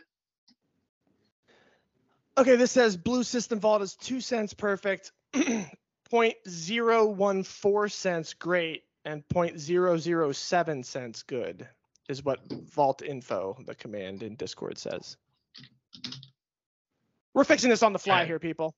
[2.37, 10.85] Okay, this says blue system vault is two cents perfect, 0.014 cents great, and 0.007
[10.85, 11.67] cents good
[12.09, 15.17] is what vault info, the command in Discord says.
[17.35, 18.27] We're fixing this on the fly Okay.
[18.29, 18.75] here, people.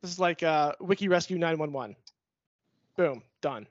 [0.00, 1.96] This is like uh, Wiki Rescue 911.
[2.96, 3.66] Boom, done.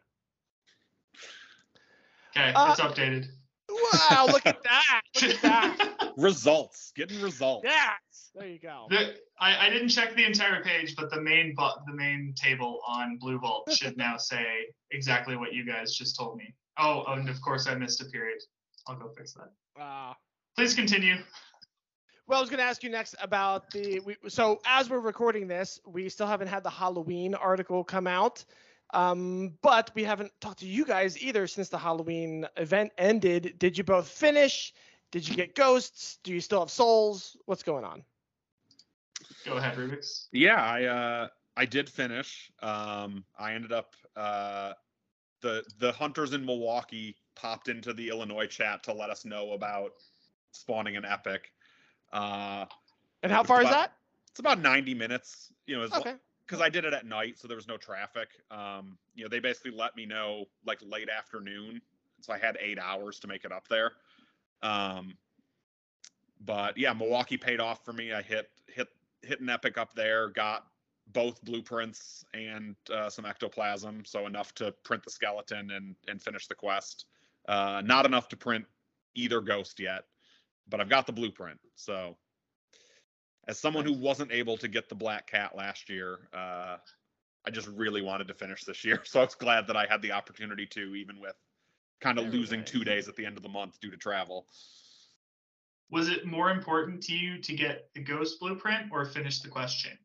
[2.35, 3.27] Okay, Uh, it's updated.
[3.69, 5.01] Wow, look at that.
[5.15, 6.11] Look at that.
[6.17, 7.65] results, getting results.
[7.65, 7.99] Yes.
[8.33, 8.87] There you go.
[8.89, 12.79] The, I, I didn't check the entire page, but the main bu- the main table
[12.87, 14.45] on Blue Vault should now say
[14.91, 16.53] exactly what you guys just told me.
[16.77, 18.39] Oh, and of course I missed a period.
[18.87, 19.51] I'll go fix that.
[19.77, 20.15] Wow.
[20.55, 21.15] Please continue.
[22.27, 23.99] Well, I was going to ask you next about the.
[23.99, 28.45] We, so as we're recording this, we still haven't had the Halloween article come out,
[28.93, 33.55] um, but we haven't talked to you guys either since the Halloween event ended.
[33.59, 34.73] Did you both finish?
[35.11, 36.19] Did you get ghosts?
[36.23, 37.35] Do you still have souls?
[37.45, 38.03] What's going on?
[39.45, 40.27] Go ahead, Rubix.
[40.31, 42.51] Yeah, I uh I did finish.
[42.61, 44.73] Um I ended up uh
[45.41, 49.91] the the hunters in Milwaukee popped into the Illinois chat to let us know about
[50.51, 51.51] spawning an epic.
[52.11, 52.65] Uh
[53.23, 53.93] And how It's far is that?
[54.29, 56.15] it's about 90 minutes, you know, as Okay.
[56.45, 58.29] because I did it at night, so there was no traffic.
[58.49, 61.81] Um, you know, they basically let me know like late afternoon,
[62.21, 63.93] so I had eight hours to make it up there.
[64.61, 65.17] Um,
[66.39, 68.11] but yeah, Milwaukee paid off for me.
[68.13, 68.49] I hit
[69.23, 70.65] hit an epic up there, got
[71.13, 76.47] both blueprints and uh, some ectoplasm, so enough to print the skeleton and and finish
[76.47, 77.05] the quest.
[77.47, 78.65] Uh, not enough to print
[79.15, 80.05] either ghost yet,
[80.69, 81.59] but I've got the blueprint.
[81.75, 82.17] So,
[83.47, 86.77] as someone who wasn't able to get the black cat last year, uh,
[87.45, 89.01] I just really wanted to finish this year.
[89.05, 91.35] So I was glad that I had the opportunity to, even with
[91.99, 94.47] kind of losing two days at the end of the month due to travel.
[95.91, 99.97] Was it more important to you to get the ghost blueprint or finish the question?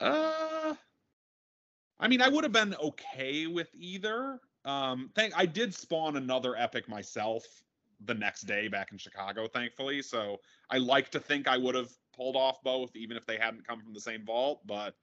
[0.00, 0.74] Uh,
[2.00, 4.40] I mean, I would have been okay with either.
[4.64, 7.44] Um, thank I did spawn another epic myself
[8.06, 10.00] the next day back in Chicago, thankfully.
[10.00, 10.38] So
[10.70, 13.80] I like to think I would have pulled off both, even if they hadn't come
[13.80, 14.60] from the same vault.
[14.66, 14.94] But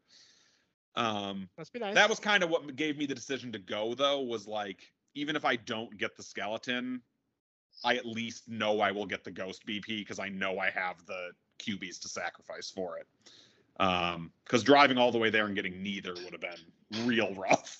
[0.96, 1.94] um, Must be nice.
[1.96, 4.22] that was kind of what gave me the decision to go, though.
[4.22, 4.82] Was like,
[5.14, 7.02] even if I don't get the skeleton,
[7.84, 11.06] I at least know I will get the ghost BP because I know I have
[11.06, 13.08] the QBs to sacrifice for it.
[13.80, 17.78] Um, because driving all the way there and getting neither would have been real rough.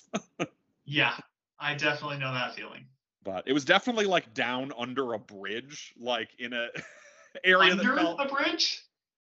[0.84, 1.14] Yeah,
[1.60, 2.86] I definitely know that feeling.
[3.22, 6.68] but it was definitely like down under a bridge, like in a
[7.44, 8.20] area Under that felt.
[8.20, 8.82] a bridge?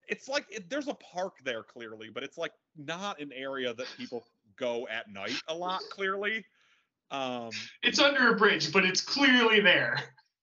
[0.07, 3.87] It's like it, there's a park there clearly, but it's like not an area that
[3.97, 5.81] people go at night a lot.
[5.91, 6.43] Clearly,
[7.11, 7.51] um,
[7.83, 9.99] It's under a bridge, but it's clearly there.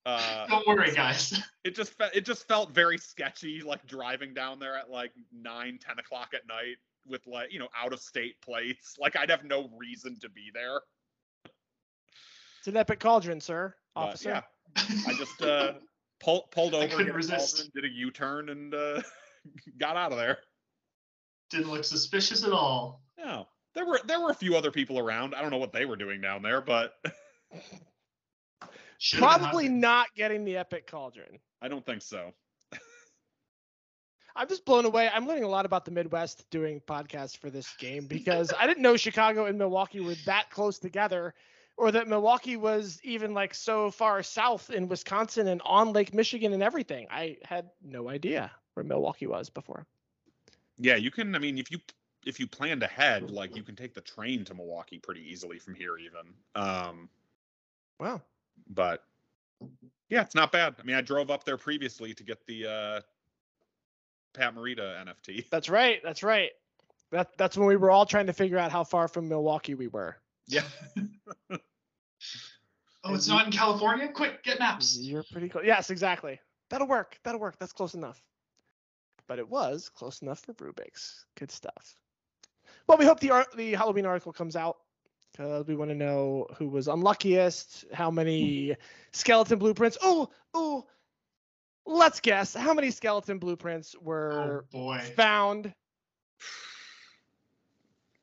[0.06, 1.40] Uh, Don't worry, guys.
[1.64, 5.78] it just fe- it just felt very sketchy like driving down there at like nine,
[5.80, 6.76] ten o'clock at night
[7.06, 10.50] with like you know out of state plates like i'd have no reason to be
[10.52, 10.80] there
[12.58, 13.74] It's an epic cauldron, sir.
[13.94, 14.28] But, officer.
[14.28, 14.42] yeah,
[14.76, 15.72] I just uh,
[16.22, 17.56] pull, pulled over, couldn't resist.
[17.56, 19.00] cauldron, did a U-turn, and uh,
[19.80, 20.38] got out of there.
[21.50, 23.02] Didn't look suspicious at all.
[23.18, 25.34] No, there were there were a few other people around.
[25.34, 26.92] I don't know what they were doing down there, but
[29.02, 31.38] Should've Probably not getting the epic cauldron.
[31.62, 32.34] I don't think so.
[34.36, 35.08] I'm just blown away.
[35.08, 38.82] I'm learning a lot about the Midwest doing podcasts for this game because I didn't
[38.82, 41.32] know Chicago and Milwaukee were that close together
[41.78, 46.52] or that Milwaukee was even like so far south in Wisconsin and on Lake Michigan
[46.52, 47.06] and everything.
[47.10, 49.86] I had no idea where Milwaukee was before.
[50.76, 51.34] Yeah, you can.
[51.34, 51.78] I mean, if you
[52.26, 55.74] if you planned ahead, like you can take the train to Milwaukee pretty easily from
[55.74, 56.34] here, even.
[56.54, 57.08] Um,
[58.00, 58.22] Wow.
[58.68, 59.02] But
[60.08, 60.74] yeah, it's not bad.
[60.78, 63.00] I mean, I drove up there previously to get the uh,
[64.34, 65.48] Pat Morita NFT.
[65.50, 66.00] That's right.
[66.02, 66.50] That's right.
[67.12, 69.88] That that's when we were all trying to figure out how far from Milwaukee we
[69.88, 70.16] were.
[70.46, 70.62] Yeah.
[73.02, 74.08] Oh, it's not in California?
[74.12, 74.98] Quick, get maps.
[75.00, 75.64] You're pretty close.
[75.64, 76.38] Yes, exactly.
[76.68, 77.18] That'll work.
[77.24, 77.58] That'll work.
[77.58, 78.22] That's close enough.
[79.26, 81.24] But it was close enough for Rubix.
[81.38, 81.94] Good stuff.
[82.86, 84.76] Well, we hope the art, the Halloween article comes out
[85.40, 88.76] because we want to know who was unluckiest, how many
[89.12, 89.96] skeleton blueprints.
[90.02, 90.86] Oh, oh.
[91.86, 95.00] Let's guess how many skeleton blueprints Oh were boy.
[95.16, 95.72] found.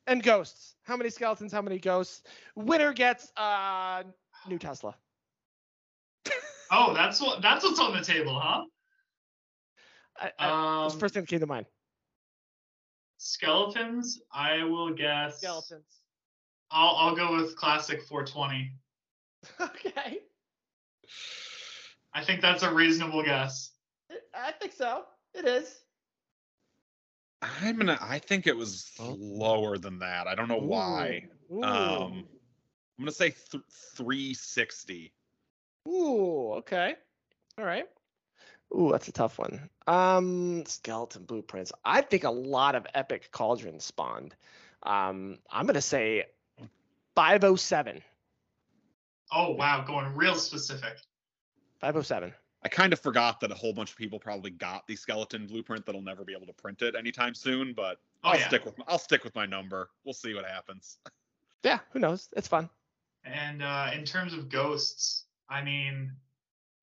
[0.06, 0.76] And ghosts.
[0.84, 1.52] How many skeletons?
[1.52, 2.22] How many ghosts?
[2.56, 4.04] Winner gets uh
[4.48, 4.96] new Tesla.
[6.70, 8.66] Oh, that's what that's what's on the table, huh?
[10.20, 11.66] I, I, Um, first thing that came to mind.
[13.18, 14.20] skeletons.
[14.34, 15.38] I will guess.
[15.38, 15.86] Skeletons.
[16.72, 18.72] I'll I'll go with classic 420.
[19.62, 20.20] okay.
[22.14, 23.72] I think that's a reasonable guess.
[24.34, 25.04] I think so.
[25.34, 25.82] It is.
[27.42, 27.98] I'm gonna.
[28.02, 30.28] I think it was lower than that.
[30.28, 31.28] I don't know why.
[31.52, 31.64] Ooh.
[31.64, 32.26] Um,
[32.98, 33.64] I'm gonna say th-
[33.96, 35.14] 360.
[35.88, 36.96] Ooh, okay.
[37.60, 37.86] All right.
[38.76, 39.70] Ooh, that's a tough one.
[39.86, 41.72] Um, skeleton blueprints.
[41.86, 44.36] I think a lot of epic cauldrons spawned.
[44.84, 46.26] Um, I'm gonna say
[47.18, 48.00] 507.
[49.32, 50.98] Oh wow, going real specific.
[51.82, 52.32] 507.
[52.64, 55.84] I kind of forgot that a whole bunch of people probably got the skeleton blueprint
[55.88, 57.74] that'll never be able to print it anytime soon.
[57.74, 58.48] But Oh I'll yeah.
[58.48, 59.90] stick with I'll stick with my number.
[60.06, 61.00] We'll see what happens.
[61.64, 62.30] Yeah, who knows?
[62.38, 62.70] It's fun.
[63.26, 66.12] And uh, in terms of ghosts, I mean,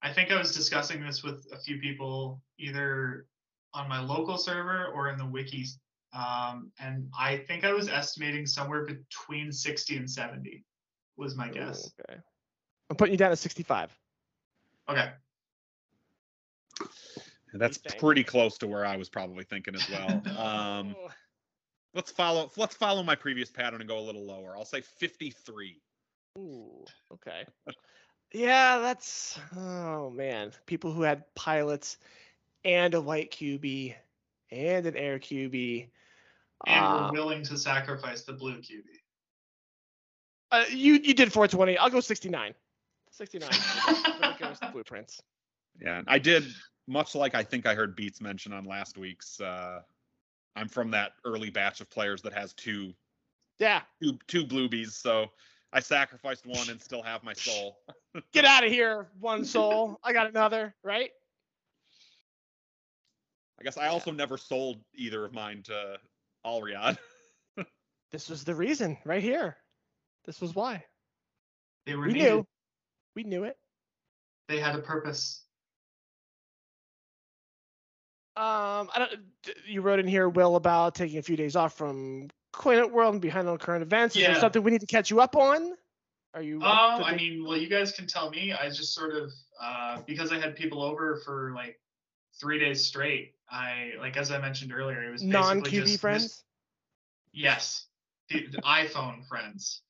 [0.03, 3.27] I think I was discussing this with a few people either
[3.73, 5.65] on my local server or in the wiki,
[6.15, 10.65] um, and I think I was estimating somewhere between 60 and 70
[11.17, 11.87] was my guess.
[11.87, 12.21] Ooh, okay.
[12.91, 13.97] I'm putting you down at 65.
[14.89, 15.11] Okay.
[17.55, 20.23] That's pretty close to where I was probably thinking as well.
[20.39, 20.95] Um,
[21.95, 24.57] let's follow let's follow my previous pattern and go a little lower.
[24.57, 25.81] I'll say 53.
[26.39, 27.45] Ooh, okay.
[28.33, 30.53] Yeah, that's oh man.
[30.67, 31.99] People who had pilots
[32.65, 33.95] and a white QB
[34.51, 35.89] and an air QB.
[36.67, 38.83] And Uh, we're willing to sacrifice the blue QB.
[40.53, 41.77] uh, you you did 420.
[41.79, 42.55] I'll go 69.
[43.11, 45.21] 69 for the- for the ghost blueprints.
[45.81, 46.45] Yeah, I did
[46.87, 49.41] much like I think I heard Beats mention on last week's.
[49.41, 49.81] Uh,
[50.57, 52.95] I'm from that early batch of players that has two
[53.59, 55.33] Yeah, two two bluebies, so
[55.73, 57.79] I sacrificed one and still have my soul.
[58.33, 59.99] get out of here, one soul.
[60.05, 61.11] I got another, right?
[63.59, 65.99] I guess I also never sold either of mine to
[66.47, 66.99] Alriad.
[68.13, 69.57] This was the reason right here.
[70.25, 70.85] This was why.
[71.85, 72.31] They were We needed.
[72.31, 72.47] knew.
[73.17, 73.57] We knew it.
[74.49, 75.43] They had a purpose.
[78.37, 79.11] Um, I don't.
[79.67, 83.15] You wrote in here, Will, about taking a few days off from Coin Hunt World
[83.15, 84.15] and behind on current events.
[84.17, 85.75] Is there something we need to catch you up on?
[86.35, 86.61] Are you?
[86.63, 88.53] up Oh, to I mean, well, you guys can tell me.
[88.53, 89.31] I just sort of
[89.61, 91.81] uh, because I had people over for like
[92.41, 93.34] three days straight.
[93.51, 96.45] I like as I mentioned earlier, it was basically non-QB just mis- friends.
[97.33, 97.87] yes,
[98.31, 99.83] the, the iPhone friends,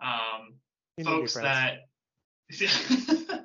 [0.00, 0.54] um,
[0.96, 1.78] You know your folks friends.
[2.50, 3.44] that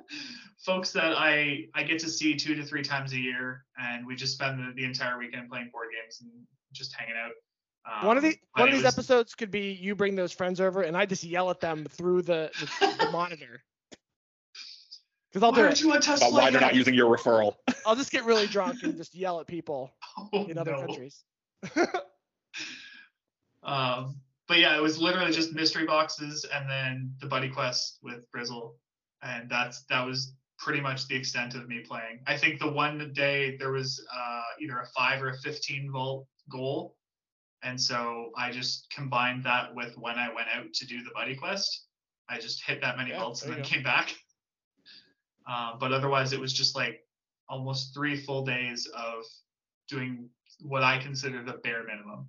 [0.64, 4.14] folks that I I get to see two to three times a year, and we
[4.16, 6.30] just spend the, the entire weekend playing board games and
[6.72, 7.32] just hanging out.
[7.90, 10.60] Um, one of the one of these was- episodes could be you bring those friends
[10.60, 13.62] over and I just yell at them through the the, the monitor.
[15.30, 15.84] Because I'll Why do aren't it.
[15.84, 17.54] you on Tesla About why they're not using your referral.
[17.86, 19.90] I'll just get really drunk and just yell at people
[20.32, 20.80] Oh, in other no.
[20.80, 21.24] countries.
[23.62, 28.24] Um, but yeah, it was literally just mystery boxes and then the buddy quest with
[28.32, 28.76] Grizzle,
[29.22, 32.20] and that's that was pretty much the extent of me playing.
[32.26, 36.26] I think the one day there was uh, either a five or a fifteen volt
[36.50, 36.96] goal,
[37.62, 41.34] and so I just combined that with when I went out to do the buddy
[41.36, 41.86] quest.
[42.30, 44.14] I just hit that many Yeah, volts and then you came back.
[45.48, 47.00] Uh, but otherwise, it was just like
[47.48, 49.24] almost three full days of
[49.88, 50.28] doing
[50.60, 52.28] what I consider the bare minimum,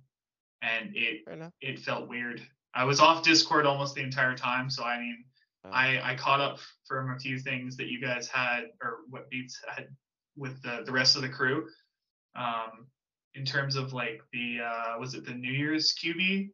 [0.62, 1.20] and it
[1.60, 2.40] it felt weird.
[2.74, 5.24] I was off Discord almost the entire time, so I mean,
[5.64, 9.28] Uh, I I caught up from a few things that you guys had or what
[9.28, 9.88] Beats had
[10.36, 11.68] with the the rest of the crew.
[12.34, 12.86] Um,
[13.34, 16.50] in terms of like the uh, was it the New Year's QB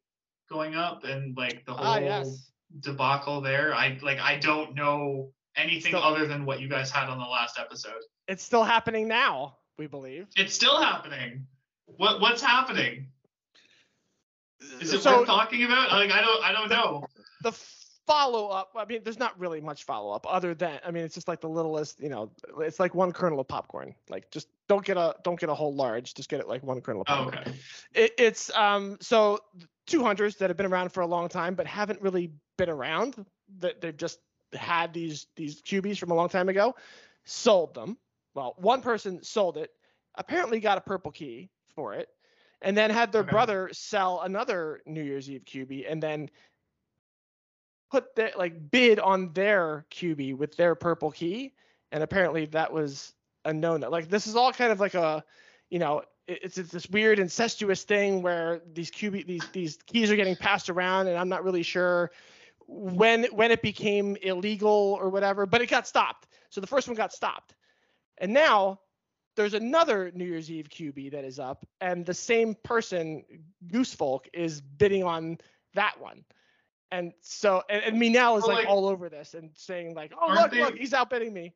[0.51, 2.51] going up and like the whole ah, yes.
[2.81, 3.75] debacle there.
[3.75, 7.25] I like I don't know anything Still- other than what you guys had on the
[7.25, 8.03] last episode.
[8.29, 10.27] It's still happening now, we believe.
[10.37, 11.47] It's still happening.
[11.87, 13.09] What what's happening?
[14.81, 15.93] Is it so worth talking about?
[15.93, 17.05] Like I don't I don't know.
[17.43, 17.53] the
[18.07, 21.17] follow up, I mean, there's not really much follow up other than, I mean, it's
[21.17, 22.31] just like the littlest, you know,
[22.61, 23.97] it's like one kernel of popcorn.
[24.09, 26.81] Like, just don't get a don't get a whole large, just get it like one
[26.81, 27.53] kernel of Oh, okay.
[27.95, 29.41] It, it's um so
[29.87, 33.25] two hunters that have been around for a long time but haven't really been around.
[33.59, 34.19] That they've just
[34.55, 36.75] had these these QBs from a long time ago,
[37.25, 37.99] sold them.
[38.35, 39.71] Well, one person sold it,
[40.17, 42.09] apparently got a purple key for it,
[42.63, 43.31] and then had their Okay.
[43.31, 46.31] brother sell another New Year's Eve QB, and then
[47.91, 51.55] put their like bid on their QB with their purple key,
[51.93, 53.89] and apparently that was a no no.
[53.89, 55.25] Like this is all kind of like a,
[55.71, 60.17] you know, it's, it's this weird incestuous thing where these QB these these keys are
[60.17, 62.11] getting passed around, and I'm not really sure
[62.67, 66.29] when when it became illegal or whatever, but it got stopped.
[66.51, 67.55] So the first one got stopped,
[68.19, 68.81] and now
[69.37, 73.25] there's another New Year's Eve QB that is up, and the same person,
[73.67, 75.39] Goosefolk, is bidding on
[75.75, 76.25] that one.
[76.91, 80.13] And so, and, and Minel is Well, like, like- all over this and saying like,
[80.21, 81.55] "Oh look, they- look, he's outbidding me."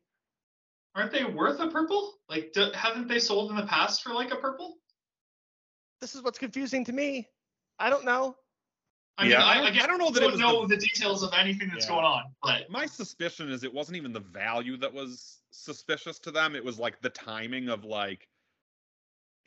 [0.93, 2.19] Aren't they worth a purple?
[2.27, 4.77] Like do, haven't they sold in the past for like a purple?
[6.01, 7.29] This is what's confusing to me.
[7.79, 8.35] I don't know.
[9.21, 10.61] I mean, Yeah, I I, don't- again, I don't know that it don't was know
[10.65, 11.91] the- the details of anything that's Yeah.
[11.91, 16.31] going on, but My suspicion is it wasn't even the value that was suspicious to
[16.31, 16.55] them.
[16.55, 18.27] It was like the timing of like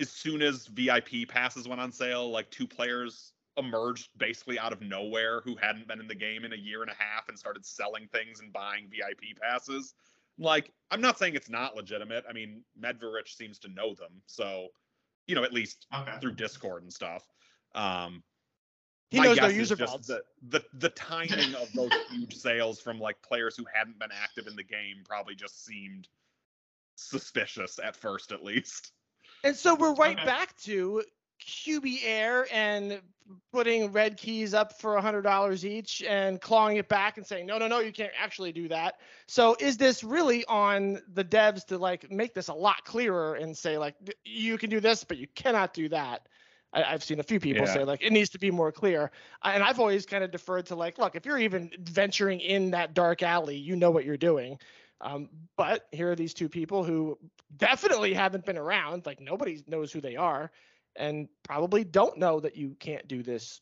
[0.01, 4.81] as soon as VIP passes went on sale, like two players emerged basically out of
[4.81, 7.64] nowhere who hadn't been in the game in a year and a half and started
[7.64, 9.95] selling things and buying VIP passes.
[10.37, 12.25] Like, I'm not saying it's not legitimate.
[12.29, 14.68] I mean, Medverich seems to know them, so
[15.27, 16.18] you know, at least okay.
[16.20, 17.25] through Discord and stuff.
[17.75, 18.22] Um,
[19.15, 22.99] He my knows is user just the, the the timing of those huge sales from
[22.99, 26.09] like players who hadn't been active in the game probably just seemed
[26.97, 28.93] suspicious at first, at least.
[29.45, 30.25] And so we're right Okay.
[30.25, 31.03] back to
[31.41, 33.01] QB Air and
[33.53, 37.69] putting red keys up for $100 each and clawing it back and saying, no, no,
[37.69, 39.01] no, you can't actually do that.
[39.27, 43.57] So is this really on the devs to like make this a lot clearer and
[43.57, 43.95] say like,
[44.25, 46.29] you can do this, but you cannot do that?
[46.75, 47.72] I, I've seen a few people Yeah.
[47.72, 49.11] say like it needs to be more clear.
[49.43, 52.93] And I've always kind of deferred to like, look, if you're even venturing in that
[52.95, 54.59] dark alley, you know what you're doing.
[55.01, 57.18] Um, but here are these two people who
[57.57, 59.07] definitely haven't been around.
[59.07, 60.51] Like nobody knows who they are,
[60.97, 63.61] and probably don't know that you can't do this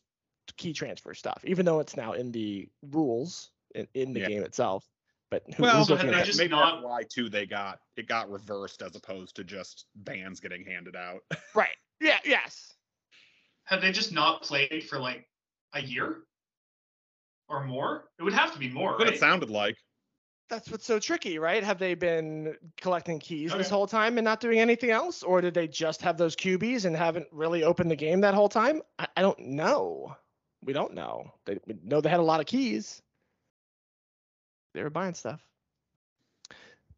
[0.57, 4.27] key transfer stuff, even though it's now in the rules in, in the Yeah.
[4.27, 4.85] game itself.
[5.31, 6.43] But who, well, who's but looking they at just that?
[6.45, 10.39] maybe not- that's why too they got it got reversed as opposed to just bans
[10.39, 11.23] getting handed out.
[11.55, 11.75] Right.
[11.99, 12.19] Yeah.
[12.23, 12.75] Yes.
[13.65, 15.27] Have they just not played for like
[15.73, 16.23] a year
[17.47, 18.09] or more?
[18.19, 19.13] It would have to be more, But right?
[19.13, 19.77] it sounded like
[20.49, 21.63] That's what's so tricky, right?
[21.63, 25.53] Have they been collecting keys this whole time and not doing anything else, or did
[25.53, 28.81] they just have those QBs and haven't really opened the game that whole time?
[28.99, 30.15] I, I don't know.
[30.63, 31.31] We don't know.
[31.45, 33.01] They we know they had a lot of keys.
[34.73, 35.45] They were buying stuff.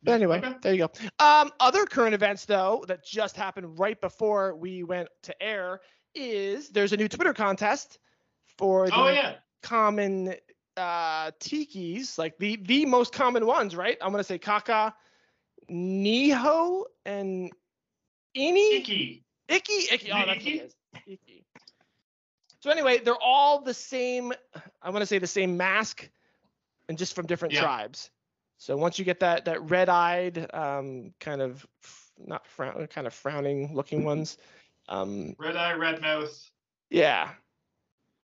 [0.03, 0.55] But anyway, Okay.
[0.61, 0.91] there you go.
[1.25, 5.81] Um, other current events though that just happened right before we went to air
[6.15, 7.99] is there's a new Twitter contest
[8.57, 9.35] for the Oh yeah.
[9.61, 10.35] common
[10.77, 13.97] uh tikis, like the the most common ones, right?
[14.01, 14.93] I'm gonna say Kaka,
[15.69, 17.51] Niho, and
[18.35, 18.79] Ini.
[18.79, 19.23] Icky.
[19.47, 20.11] Icky, Icky.
[20.11, 20.61] Oh, that's Icky?
[21.07, 21.45] Icky.
[22.61, 24.33] So anyway, they're all the same.
[24.81, 26.09] I'm gonna say the same mask,
[26.89, 27.61] and just from different Yeah.
[27.61, 28.11] tribes.
[28.57, 31.65] So once you get that that red-eyed, um, kind of
[32.17, 34.37] not frown, kind of frowning looking ones,
[34.89, 36.49] um, Red eye, red mouth.
[36.89, 37.31] yeah.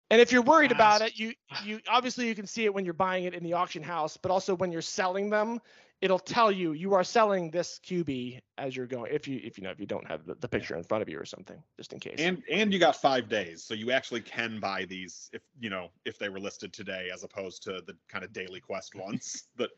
[0.09, 1.33] And if you're worried about it, you
[1.65, 4.31] you obviously you can see it when you're buying it in the auction house, but
[4.31, 5.59] also when you're selling them,
[6.01, 9.11] it'll tell you you are selling this QB as you're going.
[9.13, 11.09] If you if you know if you don't have the, the picture in front of
[11.09, 12.15] you or something, just in case.
[12.19, 15.89] and and you got five days, so you actually can buy these if you know
[16.05, 19.43] if they were listed today, as opposed to the kind of daily quest ones.
[19.57, 19.71] That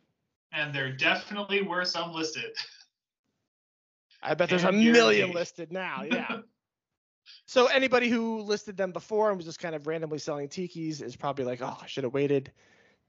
[0.53, 2.51] And they're definitely worse unlisted.
[4.21, 6.03] I bet there's a million listed now.
[6.03, 6.41] Yeah.
[7.45, 11.15] so anybody who listed them before and was just kind of randomly selling tikis is
[11.15, 12.51] probably like, oh, I should have waited.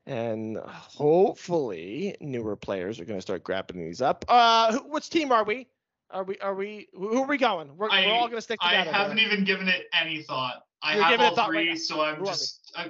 [0.07, 4.25] and hopefully newer players are going to start grabbing these up.
[4.29, 5.67] Uh, who- which team are we?
[6.11, 6.39] Are we?
[6.39, 6.89] Are we?
[6.95, 7.77] Who are we going?
[7.77, 8.91] We're, I- we're all going to stick together.
[8.91, 9.27] I haven't right?
[9.27, 10.65] even given it any thought.
[10.83, 12.87] I You're have giving all thought right three, so I'm Who just I,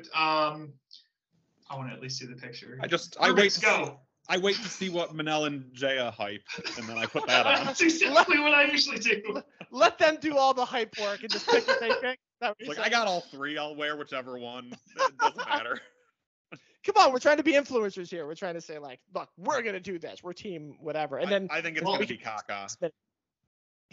[0.53, 0.73] um.
[1.69, 2.79] I want to at least see the picture.
[2.83, 4.01] I just I wait to go.
[4.31, 6.45] I wait to see what Manel and Jaya hype,
[6.79, 7.55] and then I put that on.
[7.67, 9.43] That's exactly what I usually do.
[9.73, 12.21] Let them do all the hype work and just pick what they pick.
[12.41, 13.59] That what It's you're like I got all three.
[13.59, 14.73] I'll wear whichever one.
[14.97, 15.81] It doesn't matter.
[16.87, 18.25] Come on, we're trying to be influencers here.
[18.25, 20.23] We're trying to say like, look, we're going to do this.
[20.23, 21.19] We're team whatever.
[21.19, 22.69] And I- then I, think it's Well, gonna be Kaka.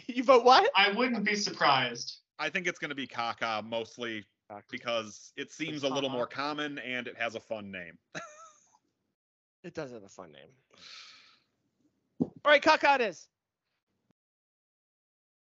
[0.06, 0.70] you vote what?
[0.76, 2.18] I wouldn't be surprised.
[2.38, 4.24] I think it's gonna be Kaka mostly
[4.70, 6.16] because it seems a little uh-huh.
[6.16, 7.98] more common and it has a fun name.
[9.64, 10.50] It does have a fun name.
[12.20, 13.28] All right, Kaka it is.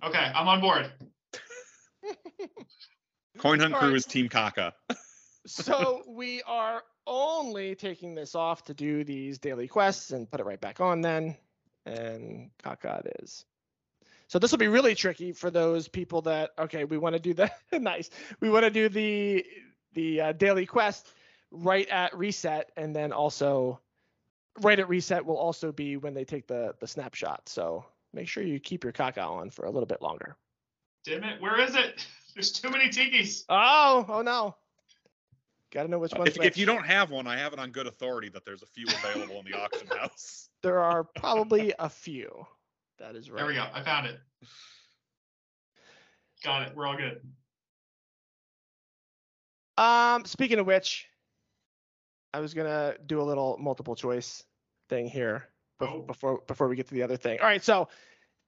[0.03, 0.91] Okay, I'm on board.
[3.37, 3.97] Coin Hunt Crew right.
[3.97, 4.73] is Team Kaka.
[5.45, 10.45] so we are only taking this off to do these daily quests and put it
[10.45, 11.35] right back on then.
[11.85, 13.45] And Kaka it is.
[14.27, 17.33] So this will be really tricky for those people that okay, we want to do
[17.33, 18.09] the nice.
[18.39, 19.45] We want to do the
[19.93, 21.07] the uh, daily quest
[21.51, 23.79] right at reset, and then also
[24.61, 27.47] right at reset will also be when they take the the snapshot.
[27.47, 30.35] So make sure you keep your Kaka on for a little bit longer.
[31.05, 32.05] Damn it, where is it?
[32.35, 33.45] There's too many tikis.
[33.49, 34.55] Oh, oh no.
[35.71, 37.71] Got to know which one's If, if you don't have one, I have it on
[37.71, 40.49] good authority that there's a few available in the auction house.
[40.63, 42.45] There are probably a few.
[42.97, 43.37] That is right.
[43.37, 43.65] There we go.
[43.71, 44.19] I found it.
[46.43, 46.75] Got it.
[46.75, 47.21] We're all good.
[49.77, 51.07] Um, speaking of which,
[52.33, 54.43] I was gonna do a little multiple choice
[54.89, 55.47] thing here
[55.81, 56.01] bef- Oh.
[56.01, 57.39] before before we get to the other thing.
[57.39, 57.87] All right, so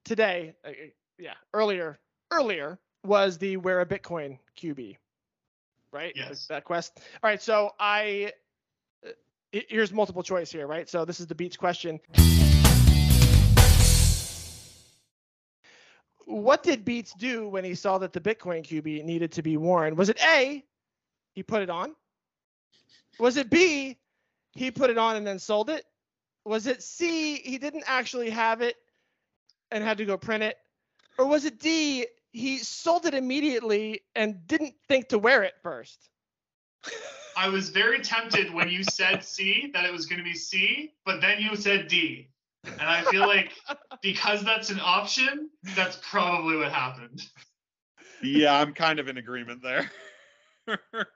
[0.05, 0.73] today, uh, uh,
[1.17, 1.99] yeah, earlier
[2.31, 4.97] earlier was the where a Bitcoin QB,
[5.91, 6.13] right?
[6.15, 6.45] Yes.
[6.47, 6.99] That quest.
[7.23, 8.31] All right, so I
[9.05, 9.09] uh,
[9.51, 10.87] here's multiple choice here, right?
[10.87, 11.99] So this is the Beats question.
[16.25, 19.95] What did Beats do when he saw that the Bitcoin QB needed to be worn?
[19.95, 20.63] Was it A,
[21.33, 21.95] he put it on?
[23.21, 23.99] Was it B,
[24.53, 25.85] he put it on and then sold it?
[26.43, 28.77] Was it C, he didn't actually have it
[29.69, 30.57] and had to go print it?
[31.19, 36.09] Or was it D, he sold it immediately and didn't think to wear it first?
[37.37, 40.91] I was very tempted when you said C that it was going to be C,
[41.05, 42.27] but then you said D.
[42.63, 43.51] And I feel like
[44.01, 47.21] because that's an option, that's probably what happened.
[48.23, 49.91] yeah, I'm kind of in agreement there.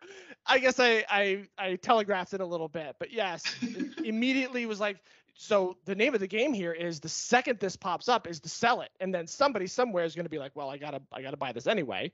[0.48, 3.44] I guess I, I I telegraphed it a little bit, but yes,
[4.04, 4.98] immediately was like,
[5.34, 8.50] so the name of the game here is the second this pops up is to
[8.50, 11.22] sell it, and then somebody somewhere is going to be like, well, I gotta I
[11.22, 12.12] gotta buy this anyway,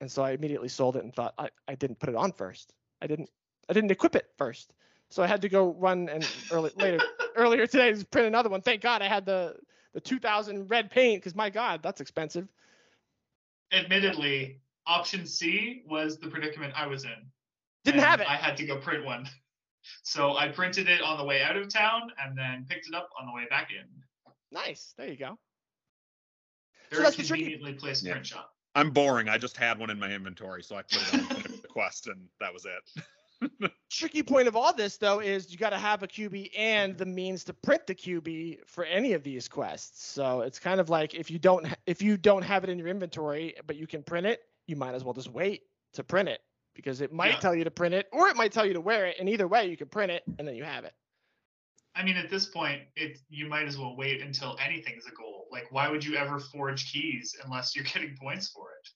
[0.00, 2.74] and so I immediately sold it and thought I, I didn't put it on first,
[3.02, 3.28] I didn't
[3.68, 4.72] I didn't equip it first,
[5.10, 7.00] so I had to go run and early later
[7.36, 8.62] earlier today to print another one.
[8.62, 9.56] Thank God I had the
[9.92, 12.48] the 2000 red paint because my God that's expensive.
[13.72, 17.10] Admittedly, option C was the predicament I was in.
[17.84, 18.28] Didn't and have it.
[18.30, 19.28] I had to go print one.
[20.02, 23.10] So I printed it on the way out of town and then picked it up
[23.20, 23.86] on the way back in.
[24.50, 25.36] Nice, there you go.
[26.90, 28.12] So Very that's the tricky- conveniently placed Yeah.
[28.12, 28.50] print shop.
[28.74, 29.28] I'm boring.
[29.28, 32.26] I just had one in my inventory, so I put it on the quest, and
[32.40, 33.70] that was it.
[33.90, 37.04] tricky point of all this though is you got to have a QB and the
[37.04, 40.06] means to print the QB for any of these quests.
[40.06, 42.88] So it's kind of like if you don't if you don't have it in your
[42.88, 45.62] inventory but you can print it, you might as well just wait
[45.94, 46.40] to print it
[46.74, 47.38] because it might Yeah.
[47.40, 49.46] tell you to print it or it might tell you to wear it and either
[49.46, 50.94] way you can print it and then you have it.
[51.96, 55.46] I mean, at this point, it you might as well wait until anything's a goal.
[55.52, 58.88] Like, why would you ever forge keys unless you're getting points for it?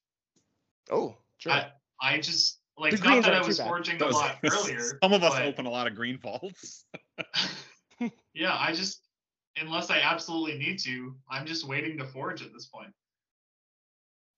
[0.93, 1.53] Oh, true.
[1.53, 1.71] I,
[2.03, 3.69] I just like The not that I was bad.
[3.69, 4.81] forging a Those- lot earlier.
[5.03, 6.87] Some of us but- open a lot of green vaults.
[8.35, 9.03] yeah, I just
[9.61, 12.93] unless I absolutely need to, I'm just waiting to forge at this point.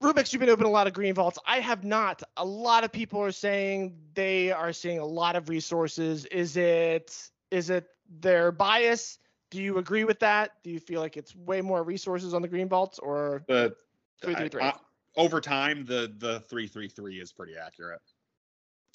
[0.02, 1.38] Rubix, you've been opening a lot of green vaults.
[1.46, 2.22] I have not.
[2.38, 6.24] A lot of people are saying they are seeing a lot of resources.
[6.26, 7.86] Is it is it
[8.20, 9.18] their bias?
[9.50, 10.52] Do you agree with that?
[10.62, 13.74] Do you feel like it's way more resources on the green vaults or The
[14.22, 14.70] three three three?
[15.16, 18.00] Over time, the the three three three is pretty accurate.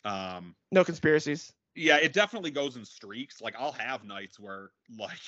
[0.05, 1.53] Um, No conspiracies.
[1.75, 3.41] yeah, it definitely goes in streaks.
[3.41, 5.19] Like I'll have nights where like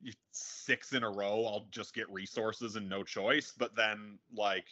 [0.32, 3.52] six in a row, I'll just get resources and no choice.
[3.58, 4.64] But then like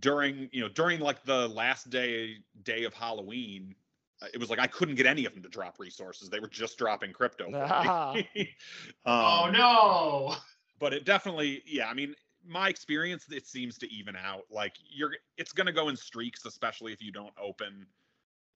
[0.00, 3.74] during you know during like the last day day of Halloween,
[4.22, 6.28] uh, it was like I couldn't get any of them to drop resources.
[6.28, 7.50] They were just dropping crypto.
[7.54, 8.14] Ah.
[8.14, 8.54] me.
[9.06, 10.36] oh Um, no!
[10.78, 12.14] but it definitely yeah i mean
[12.46, 16.44] my experience it seems to even out like you're it's going to go in streaks
[16.44, 17.86] especially if you don't open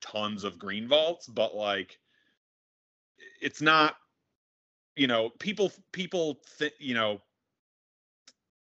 [0.01, 1.99] tons of green vaults, but like
[3.41, 3.97] it's not
[4.97, 7.21] you know, people people th- you know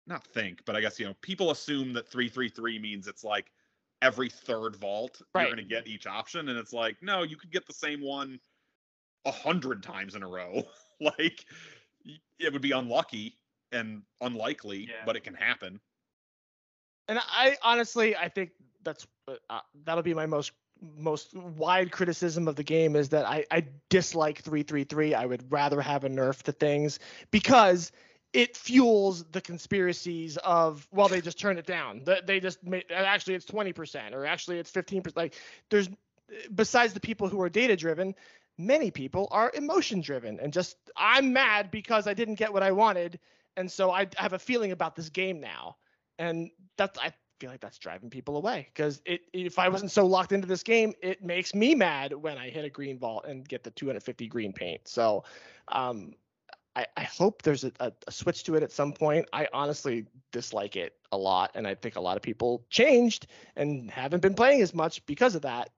[0.06, 3.50] not think, but I guess you know, people assume that 333 means it's like
[4.02, 5.42] every third vault Right.
[5.42, 8.00] you're going to get each option and it's like no, you could get the same
[8.00, 8.38] one
[9.24, 10.62] a hundred times in a row.
[11.00, 11.44] like
[12.38, 13.36] it would be unlucky
[13.72, 15.04] and unlikely, Yeah.
[15.04, 15.80] but it can happen.
[17.08, 18.50] And I honestly, I think
[18.82, 19.06] that's
[19.50, 20.52] uh, that'll be my most
[20.98, 25.14] most wide criticism of the game is that I, I dislike 333.
[25.14, 26.98] I would rather have a nerf to things
[27.30, 27.92] because
[28.32, 32.02] it fuels the conspiracies of well they just turn it down.
[32.26, 35.16] They, just made actually it's 20% or actually it's 15%.
[35.16, 35.34] Like
[35.70, 35.88] there's
[36.54, 38.14] besides the people who are data driven,
[38.58, 42.72] many people are emotion driven and just I'm mad because I didn't get what I
[42.72, 43.18] wanted
[43.56, 45.76] and so I have a feeling about this game now
[46.18, 50.06] and that's I feel like that's driving people away because it if I wasn't so
[50.06, 53.46] locked into this game, it makes me mad when I hit a green vault and
[53.46, 54.88] get the 250 green paint.
[54.88, 55.24] So
[55.68, 56.12] um,
[56.76, 59.26] I, I hope there's a, a, a switch to it at some point.
[59.32, 63.90] I honestly dislike it a lot, and I think a lot of people changed and
[63.90, 65.70] haven't been playing as much because of that.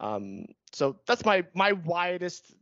[0.00, 2.52] Um, so that's my my widest,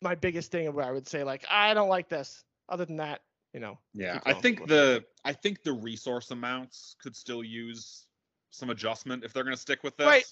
[0.00, 2.44] my biggest thing where I would say like I don't like this.
[2.70, 3.20] Other than that,
[3.52, 8.06] you know, Yeah, I think the I think the resource amounts could still use
[8.50, 10.06] some adjustment if they're going to stick with this.
[10.06, 10.24] Right.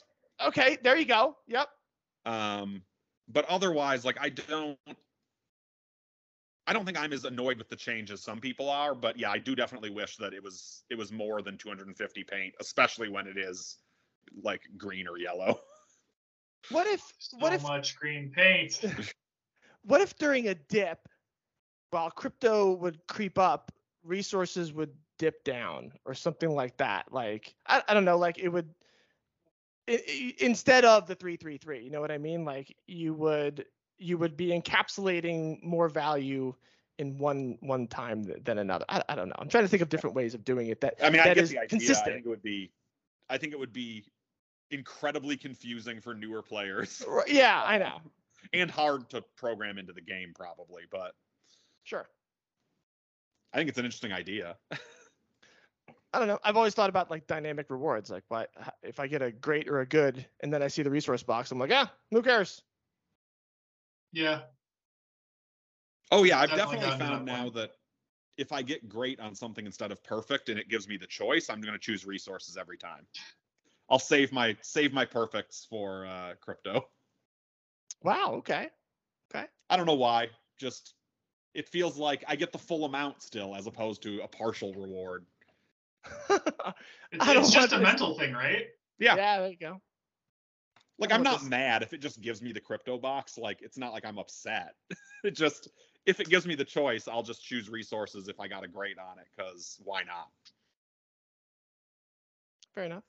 [0.47, 1.37] okay, there you go.
[1.47, 1.69] Yep.
[2.25, 2.83] Um,
[3.29, 4.79] but otherwise, like I don't,
[6.67, 8.95] I don't think I'm as annoyed with the change as some people are.
[8.95, 12.55] But yeah, I do definitely wish that it was it was more than 250 paint,
[12.61, 13.79] especially when it is
[14.43, 15.61] like green or yellow.
[16.71, 18.85] What if So what if much green paint.
[19.83, 21.09] what if during a dip,
[21.91, 27.12] while crypto would creep up, resources would dip down or something like that?
[27.12, 28.75] Like I, I don't know, like it would
[29.89, 32.45] i- i- instead of the 333, you know what I mean?
[32.45, 33.67] Like you would
[33.99, 36.55] you would be encapsulating more value
[36.99, 38.84] in one one time than another.
[38.88, 39.34] I, I don't know.
[39.38, 41.34] I'm trying to think of different ways of doing it that I mean, I that
[41.34, 41.64] get is the idea.
[41.64, 42.07] I consistent.
[42.14, 42.72] think it would be,
[43.28, 44.05] I think it would be
[44.70, 48.01] incredibly confusing for newer players Yeah, I know.
[48.53, 50.82] and hard to program into the game probably.
[50.90, 51.12] But
[51.84, 52.07] Sure.
[53.53, 54.57] I think it's an interesting idea.
[56.12, 56.38] I don't know.
[56.44, 58.11] I've always thought about like dynamic rewards.
[58.11, 58.47] Like, why
[58.82, 61.51] if I get a great or a good, and then I see the resource box,
[61.51, 62.62] I'm like, ah, who cares?
[64.17, 64.41] Yeah.
[66.11, 67.73] Oh yeah, I've Definitely definitely, found that now that
[68.39, 71.51] if I get great on something instead of perfect and it gives me the choice,
[71.51, 73.07] I'm going to choose resources every time.
[73.91, 76.89] I'll save my save my perfects for uh, crypto.
[78.03, 78.37] Wow.
[78.37, 78.71] Okay.
[79.35, 79.45] Okay.
[79.69, 80.29] I don't know why.
[80.59, 80.95] Just
[81.53, 85.27] it feels like I get the full amount still as opposed to a partial reward.
[87.12, 88.67] It's, it's just a mental thing, right?
[88.99, 89.17] Yeah.
[89.17, 89.39] Yeah.
[89.39, 89.81] There you go.
[90.99, 93.36] Like I I'm not this- mad if it just gives me the crypto box.
[93.38, 94.74] Like it's not like I'm upset.
[95.24, 95.68] it just
[96.07, 98.97] if it gives me the choice, I'll just choose resources if I got a grade
[98.99, 100.28] on it because why not?
[102.74, 103.05] Fair enough.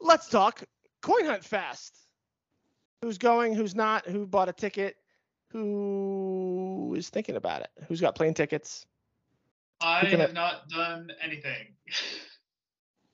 [0.00, 0.62] Let's talk
[1.02, 1.96] Coin Hunt fast.
[3.02, 3.54] Who's going?
[3.54, 4.06] Who's not?
[4.06, 4.96] Who bought a ticket?
[5.52, 7.70] Who is thinking about it?
[7.88, 8.86] Who's got plane tickets?
[9.80, 11.74] I can I- have not done anything.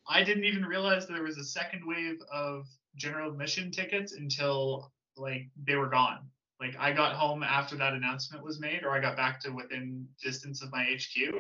[0.09, 5.49] I didn't even realize there was a second wave of general admission tickets until like
[5.67, 6.19] they were gone.
[6.61, 10.07] Like I got home after that announcement was made, or I got back to within
[10.23, 11.35] distance of my HQ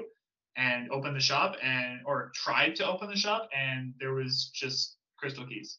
[0.57, 4.97] and opened the shop and or tried to open the shop and there was just
[5.19, 5.79] crystal keys.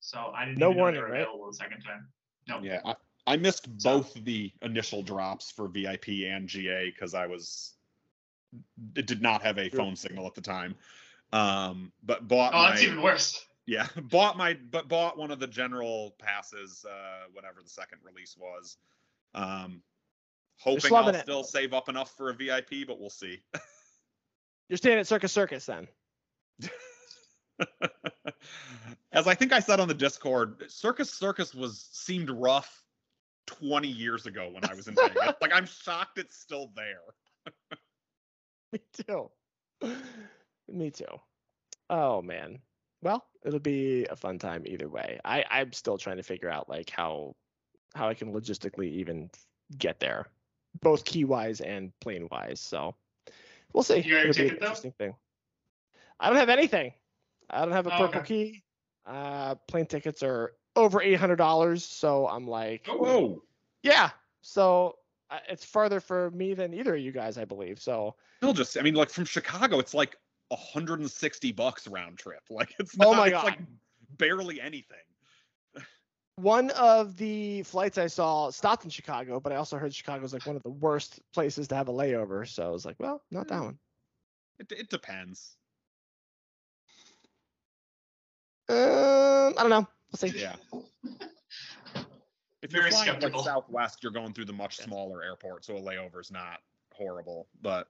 [0.00, 1.20] So I didn't No even know warning, they were right?
[1.22, 2.08] available the second time.
[2.48, 2.60] No.
[2.62, 2.94] Yeah, I,
[3.26, 7.74] I missed So- both the initial drops for VIP and GA because I was
[8.96, 9.78] it did not have a Sure.
[9.80, 10.74] phone signal at the time.
[11.32, 13.44] Um, but bought Oh, my that's even worse.
[13.66, 18.36] yeah bought my but bought one of the general passes uh, whatever the second release
[18.38, 18.76] was.
[19.34, 19.82] Um,
[20.58, 21.20] hoping I'll it.
[21.20, 23.40] still save up enough for a VIP, but we'll see.
[24.68, 25.86] You're staying at Circus Circus then.
[29.12, 32.82] As I think I said on the Discord, Circus Circus was seemed rough
[33.46, 35.34] 20 years ago when I was in Vegas.
[35.40, 37.00] like I'm shocked it's still there.
[38.72, 39.30] Me too.
[40.68, 41.06] Me too.
[41.90, 42.58] Oh man.
[43.02, 45.20] Well, it'll be a fun time either way.
[45.24, 47.34] I I'm still trying to figure out like how
[47.94, 49.30] how I can logistically even
[49.78, 50.26] get there,
[50.82, 52.60] both key wise and plane wise.
[52.60, 52.94] So
[53.72, 54.00] we'll see.
[54.00, 54.54] You It'll be an though?
[54.66, 55.14] interesting thing.
[56.20, 56.92] I don't have anything.
[57.48, 58.26] I don't have a Oh, purple okay.
[58.26, 58.62] key.
[59.06, 61.84] Uh, plane tickets are over eight hundred dollars.
[61.84, 62.98] So I'm like, Oh.
[62.98, 63.42] Whoa.
[63.82, 64.10] yeah.
[64.42, 64.97] So
[65.48, 67.80] it's farther for me than either of you guys, I believe.
[67.80, 70.16] So Still just I mean like from Chicago it's like
[70.48, 72.42] 160 bucks round trip.
[72.50, 73.44] Like it's Oh my it's God.
[73.44, 73.58] like
[74.16, 74.98] barely anything.
[76.36, 80.46] One of the flights I saw stopped in Chicago, but I also heard Chicago's like
[80.46, 82.46] one of the worst places to have a layover.
[82.46, 83.76] So I was like, well, not that one.
[84.60, 85.56] It, it depends.
[88.68, 89.88] Um, I don't know.
[90.12, 90.38] We'll see.
[90.38, 90.54] Yeah.
[92.62, 93.34] If you're flying like.
[93.38, 94.86] Southwest, you're going through the much Yes.
[94.86, 96.60] smaller airport, so a layover is not
[96.92, 97.46] horrible.
[97.62, 97.88] But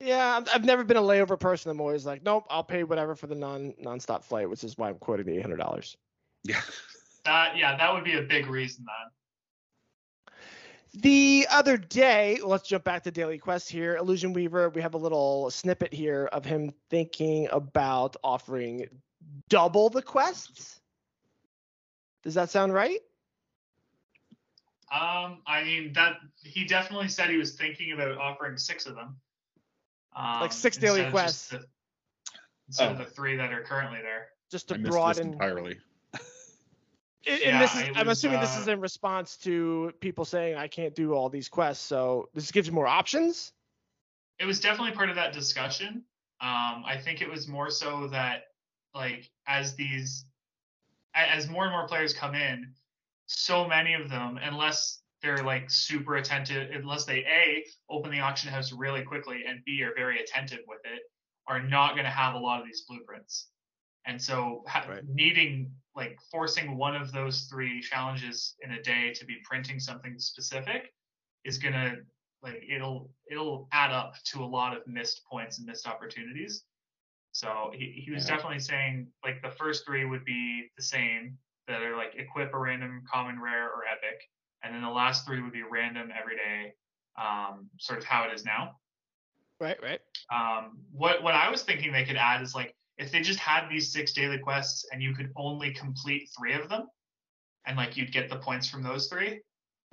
[0.00, 1.70] Yeah, I've- I've never been a layover person.
[1.70, 4.88] I'm always like, nope, I'll pay whatever for the non nonstop flight, which is why
[4.88, 5.96] I'm quoting the eight hundred dollars.
[6.42, 6.60] yeah,
[7.24, 9.10] That yeah, that would be a big reason then.
[11.00, 13.96] The other day, let's jump back to Daily Quest here.
[13.96, 18.86] Illusion Weaver, we have a little snippet here of him thinking about offering
[19.48, 20.80] double the quests.
[22.22, 23.00] Does that sound right?
[24.94, 29.16] Um, I mean that he definitely said he was thinking about offering six of them.
[30.14, 31.48] Um, Like six daily instead of quests.
[31.48, 31.64] the-
[32.68, 33.04] Instead of Oh.
[33.04, 34.28] the three that are currently there.
[34.50, 35.32] Just to I missed this broaden.
[35.32, 35.78] entirely.
[37.26, 39.92] And, and Yeah, this is, it I'm was, assuming this uh, is in response to
[40.00, 41.82] people saying I can't do all these quests.
[41.82, 43.54] So this gives you more options.
[44.38, 46.04] It was definitely part of that discussion.
[46.42, 48.48] Um, I think it was more so that
[48.94, 50.26] like as these
[51.14, 52.74] as more and more players come in,
[53.26, 58.50] so many of them, unless they're like super attentive, unless they a open the auction
[58.50, 61.02] house really quickly and b are very attentive with it,
[61.48, 63.48] are not going to have a lot of these blueprints.
[64.06, 65.04] And so ha- Right.
[65.06, 70.18] needing like forcing one of those three challenges in a day to be printing something
[70.18, 70.92] specific
[71.44, 71.96] is going to
[72.42, 76.64] like it'll it'll add up to a lot of missed points and missed opportunities.
[77.32, 78.36] So he, he was Yeah.
[78.36, 81.38] definitely saying like the first three would be the same
[81.68, 84.20] that are like equip a random common rare or epic,
[84.62, 86.74] and then the last three would be random everyday,
[87.16, 88.76] um, sort of how it is now.
[89.60, 90.00] Right, right.
[90.32, 93.68] Um, what what I was thinking they could add is like if they just had
[93.68, 96.86] these six daily quests and you could only complete three of them,
[97.66, 99.40] and like you'd get the points from those three,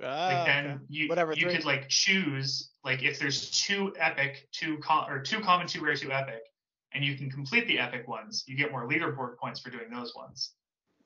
[0.02, 0.78] Ah, like then okay.
[0.88, 1.54] you Whatever, you three.
[1.56, 5.94] could like choose like if there's two epic, two com- or two common, two rare,
[5.96, 6.42] two epic,
[6.92, 10.14] and you can complete the epic ones, you get more leaderboard points for doing those
[10.14, 10.52] ones,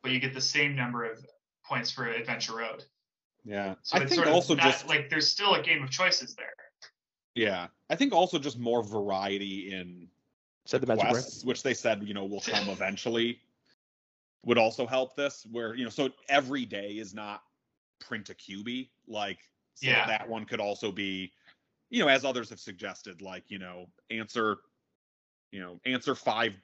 [0.06, 1.18] but you get the same number of
[1.64, 2.84] points for Adventure Road.
[3.44, 5.82] Yeah, So I it's think sort of also that- just like there's still a game
[5.82, 6.54] of choices there.
[7.34, 10.08] yeah, I think also just more variety in
[10.64, 13.40] Said the magic quests, which they said you know will come eventually,
[14.44, 15.44] would also help this.
[15.50, 17.42] Where you know, so every day is not
[17.98, 19.38] print a QB like
[19.74, 20.06] so Yeah.
[20.06, 21.32] that one could also be,
[21.90, 24.58] you know, as others have suggested, like you know, answer,
[25.50, 26.54] you know, answer five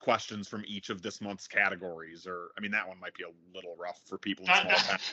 [0.00, 3.54] questions from each of this month's categories, or I mean that one might be a
[3.54, 5.12] little rough for people in small towns.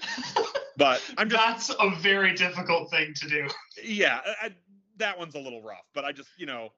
[0.78, 3.48] But I'm just that's a very difficult thing to do.
[3.84, 4.52] yeah, I,
[4.98, 6.70] that one's a little rough, but I just, you know,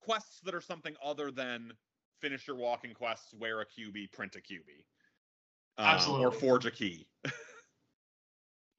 [0.00, 1.72] quests that are something other than
[2.20, 4.84] finish your walking quests, wear a QB, print a QB.
[5.76, 7.08] Um, Or forge a key.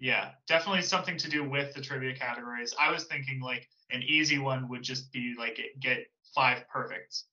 [0.04, 2.76] Yeah, definitely something to do with the trivia categories.
[2.78, 7.28] I was thinking like an easy one would just be like get five perfects.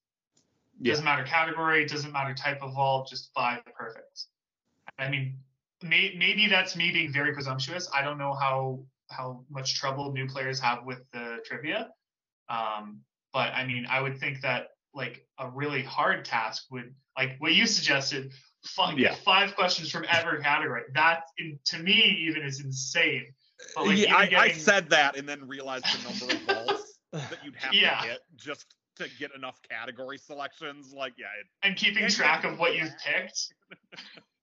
[0.83, 4.29] Doesn't matter category, doesn't matter type of vault, just five perfects.
[4.99, 5.39] I mean,
[5.83, 7.89] may, maybe that's me being very presumptuous.
[7.95, 11.89] I don't know how how much trouble new players have with the trivia.
[12.49, 13.01] Um,
[13.33, 17.53] but I mean, I would think that like a really hard task would like what
[17.55, 18.33] you suggested.
[18.65, 19.15] Five, Yeah.
[19.15, 20.83] five questions from every category.
[20.95, 23.25] That in, to me even is insane.
[23.75, 26.99] But like yeah, I, even I said that and then realized the number of vaults
[27.13, 28.01] that you'd have Yeah.
[28.03, 28.67] to hit just
[28.97, 30.93] to get enough category selections.
[30.93, 33.53] Like, yeah, it, and keeping track of what you've picked.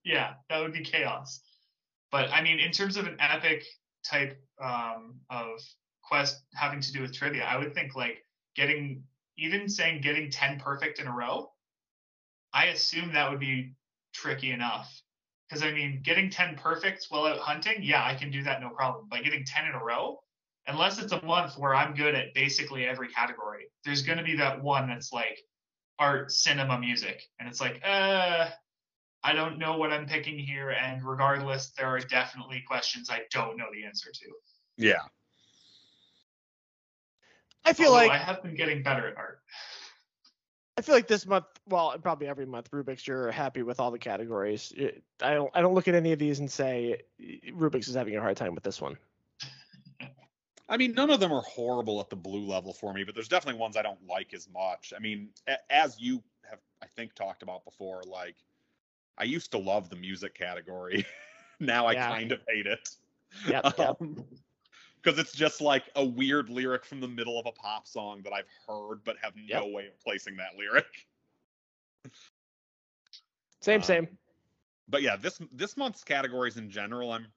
[0.03, 1.41] yeah, that would be chaos.
[2.11, 3.63] But I mean, in terms of an epic
[4.03, 5.59] type um, of
[6.03, 8.23] quest having to do with trivia, I would think like
[8.55, 9.03] getting
[9.37, 11.51] even saying getting 10 perfect in a row,
[12.53, 13.73] I assume that would be
[14.13, 15.01] tricky enough.
[15.47, 18.69] Because I mean, getting 10 perfects while out hunting, yeah, I can do that no
[18.69, 19.07] problem.
[19.09, 20.19] But getting 10 in a row,
[20.67, 24.35] unless it's a month where I'm good at basically every category, there's going to be
[24.37, 25.39] that one that's like
[25.99, 27.23] art, cinema, music.
[27.39, 28.47] And it's like, uh,
[29.23, 30.71] I don't know what I'm picking here.
[30.71, 34.25] And regardless, there are definitely questions I don't know the answer to.
[34.77, 35.01] yeah.
[37.65, 39.41] I feel Although like I have been getting better at art.
[40.77, 43.99] I feel like this month, well, probably every month, Rubix, you're happy with all the
[43.99, 44.71] categories.
[45.21, 47.01] I don't, I don't look at any of these and say
[47.51, 48.97] Rubix is having a hard time with this one.
[50.69, 53.29] I mean, none of them are horrible at the blue level for me, but there's
[53.29, 54.93] definitely ones I don't like as much.
[54.95, 58.35] I mean, a- as you have, I think, talked about before, like,
[59.17, 61.05] I used to love the music category.
[61.59, 62.09] now I Yeah.
[62.09, 62.89] kind of hate it.
[63.47, 63.79] Yep.
[63.79, 64.25] Um,
[65.01, 68.33] because it's just like a weird lyric from the middle of a pop song that
[68.33, 69.73] I've heard but have no Yep.
[69.73, 71.07] way of placing that lyric.
[73.61, 74.17] Same, Um, same.
[74.89, 77.27] But yeah, this this month's categories in general, I'm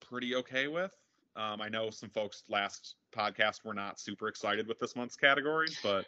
[0.00, 0.92] pretty okay with.
[1.34, 5.78] Um, I know some folks last podcast were not super excited with this month's categories,
[5.82, 6.04] but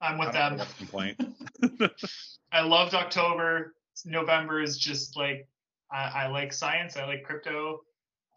[0.00, 0.52] I'm with I them.
[0.52, 1.90] know what to complain.
[2.52, 3.74] I loved October.
[4.04, 5.48] November is just like
[5.90, 7.80] I, I like science, I like crypto,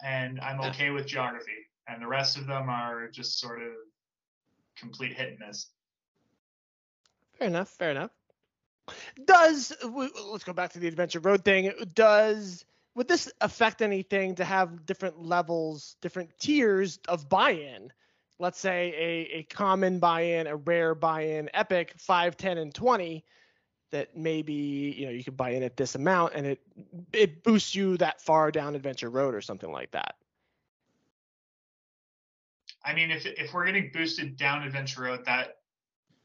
[0.04, 1.52] and I'm okay with geography.
[1.88, 3.70] And the rest of them are just sort of
[4.78, 5.68] complete hit and miss.
[7.38, 7.70] Fair enough.
[7.70, 8.12] Fair enough.
[9.26, 11.72] Does let's go back to the Adventure Road thing.
[11.94, 12.66] Does
[12.96, 17.92] would this affect anything to have different levels, different tiers of buy-in?
[18.40, 23.24] Let's say a, a common buy-in, a rare buy-in, epic, 5, 10, and 20
[23.92, 26.62] that maybe you know you could buy in at this amount and it
[27.12, 30.16] it boosts you that far down Adventure Road or something like that.
[32.86, 35.58] I mean, if if we're getting boosted down Adventure Road, that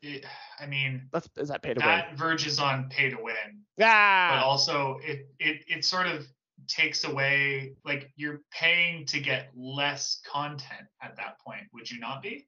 [0.02, 0.24] it,
[0.60, 1.86] I mean, That's is that pay to win?
[1.86, 3.62] that verges on pay to win.
[3.76, 6.26] Yeah but also it it it sort of
[6.68, 12.22] takes away like you're paying to get less content at that point would you not
[12.22, 12.46] be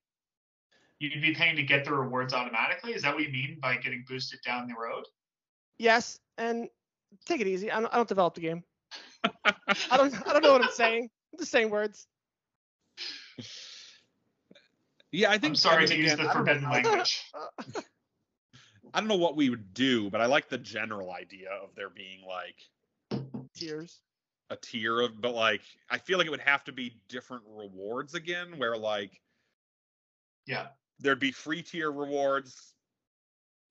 [0.99, 4.05] you'd be paying to get the rewards automatically is that what you mean by getting
[4.09, 5.05] boosted down the road
[5.79, 6.69] yes, and
[7.25, 7.71] take it easy.
[7.71, 8.65] I don't, I don't develop the game.
[9.45, 11.11] I don't I don't know what I'm saying.
[11.33, 12.07] I'm just saying words.
[15.11, 15.51] yeah, I think.
[15.51, 17.25] i'm sorry I mean, to use the I know forbidden language
[18.95, 21.91] I don't know what we would do, but I like the general idea of there
[21.91, 22.57] being like
[23.55, 24.01] Tiers.
[24.51, 28.15] A tier of, but like I feel like it would have to be different rewards
[28.15, 29.21] again, where like
[30.47, 30.69] yeah
[31.01, 32.75] there'd be free tier rewards,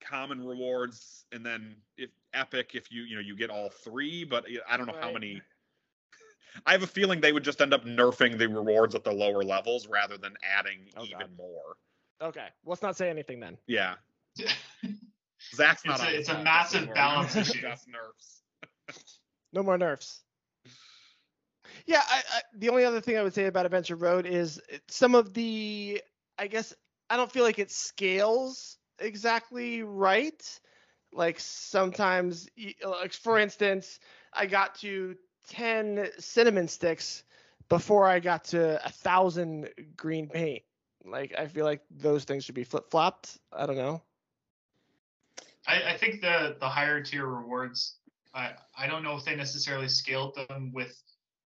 [0.02, 4.46] common rewards, and then if epic if you you know you get all three, but
[4.50, 5.42] eh, I don't know how many.
[6.66, 9.44] I have a feeling they would just end up nerfing the rewards at the lower
[9.44, 11.30] levels rather than adding Oh, even God.
[11.38, 11.76] more.
[12.22, 13.58] Okay, let's not say anything then.
[13.68, 13.96] Yeah,
[15.54, 16.00] Zach's not.
[16.00, 17.62] It's a- on the it's a massive balance issue.
[17.62, 18.42] just nerfs.
[19.54, 20.22] No more nerfs.
[21.86, 25.16] Yeah, I, I, the only other thing I would say about Adventure Road is some
[25.16, 26.02] of the,
[26.38, 26.74] I guess,
[27.10, 30.60] I don't feel like it scales exactly right.
[31.14, 32.50] Like sometimes,
[32.84, 34.00] like for instance,
[34.34, 35.16] I got to
[35.48, 37.24] 10 cinnamon sticks
[37.70, 40.64] before I got to a thousand green paint.
[41.06, 43.38] Like I feel like those things should be flip flopped.
[43.54, 44.02] I don't know.
[45.68, 47.96] I, I think the the higher tier rewards
[48.34, 51.02] I I don't know if they necessarily scaled them with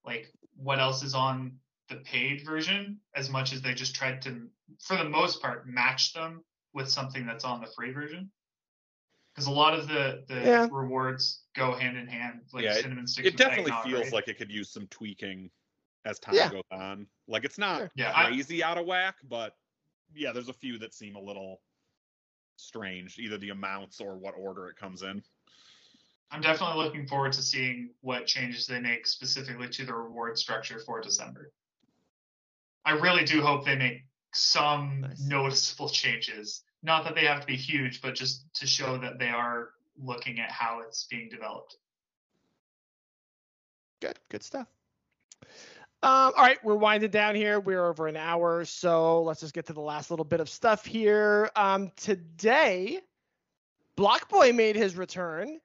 [0.05, 4.49] like what else is on the paid version as much as they just tried to
[4.81, 6.43] for the most part match them
[6.73, 8.31] with something that's on the free version
[9.35, 10.69] because a lot of the the Yeah.
[10.71, 14.13] rewards go hand in hand like Yeah, cinnamon sticks It with definitely eggnog, feels right?
[14.13, 15.51] like it could use some tweaking
[16.05, 16.51] as time Yeah.
[16.51, 17.07] goes on.
[17.29, 17.91] Like it's not Sure.
[17.95, 19.57] Yeah, I- crazy out of whack, but
[20.15, 21.61] yeah, there's a few that seem a little
[22.57, 25.23] strange, either the amounts or what order it comes in.
[26.31, 30.81] I'm definitely looking forward to seeing what changes they make specifically to the reward structure
[30.81, 31.53] for December.
[32.85, 35.20] I really do hope they make some Nice.
[35.20, 36.62] noticeable changes.
[36.83, 40.41] Not that they have to be huge, but just to show that they are looking
[40.41, 41.77] at how it's being developed.
[44.01, 44.66] Good, good stuff.
[46.03, 47.61] Um, all right, we're winding down here.
[47.61, 50.85] We're over an hour, so let's just get to the last little bit of stuff
[50.85, 51.51] here.
[51.57, 53.01] Um, today,
[53.97, 55.61] Block Boy made his return.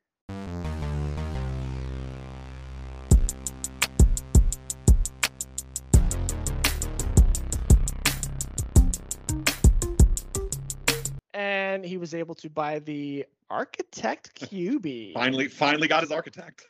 [11.69, 15.13] And he was able to buy the Architect QB.
[15.13, 16.65] Finally, finally got his architect.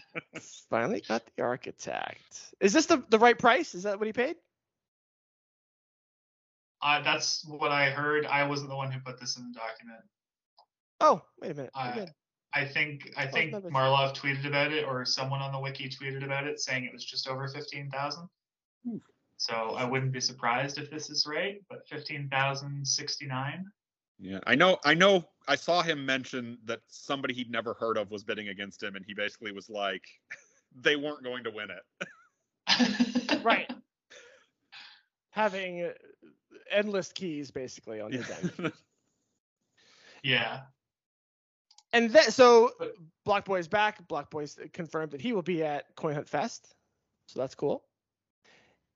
[0.70, 2.54] Finally got the architect.
[2.60, 3.74] Is this the, the right price?
[3.74, 4.36] Is that what he paid?
[6.82, 8.26] Uh, that's what I heard.
[8.26, 10.00] I wasn't the one who put this in the document.
[11.00, 11.70] Oh, wait a minute.
[11.74, 12.06] Uh.
[12.56, 13.72] I think I think numbers.
[13.72, 17.04] Marlov tweeted about it, or someone on the wiki tweeted about it, saying it was
[17.04, 18.28] just over fifteen thousand.
[19.38, 23.64] So I wouldn't be surprised if this is right, but fifteen thousand sixty nine.
[24.18, 24.78] Yeah, I know.
[24.84, 25.24] I know.
[25.48, 29.04] I saw him mention that somebody he'd never heard of was bidding against him, and
[29.04, 30.02] he basically was like,
[30.80, 32.08] they weren't going to win it.
[33.44, 33.70] Right.
[35.30, 35.92] Having uh,
[36.70, 38.72] endless keys basically on his end.
[40.22, 40.60] Yeah.
[41.92, 42.94] And then, so But-
[43.26, 44.08] Block Boy's back.
[44.08, 46.74] Block Boy's confirmed that he will be at Coin Hunt Fest.
[47.26, 47.84] So that's cool.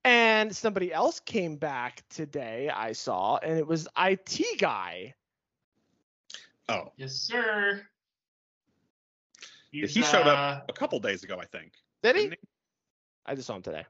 [0.08, 5.14] And somebody else came back today, I saw, and it was IT Guy.
[6.66, 7.82] Oh, Yes, sir.
[9.70, 11.72] he showed uh, up a couple days ago, I think.
[12.02, 12.22] Did he?
[12.22, 12.38] didn't
[13.26, 13.84] I just saw him today.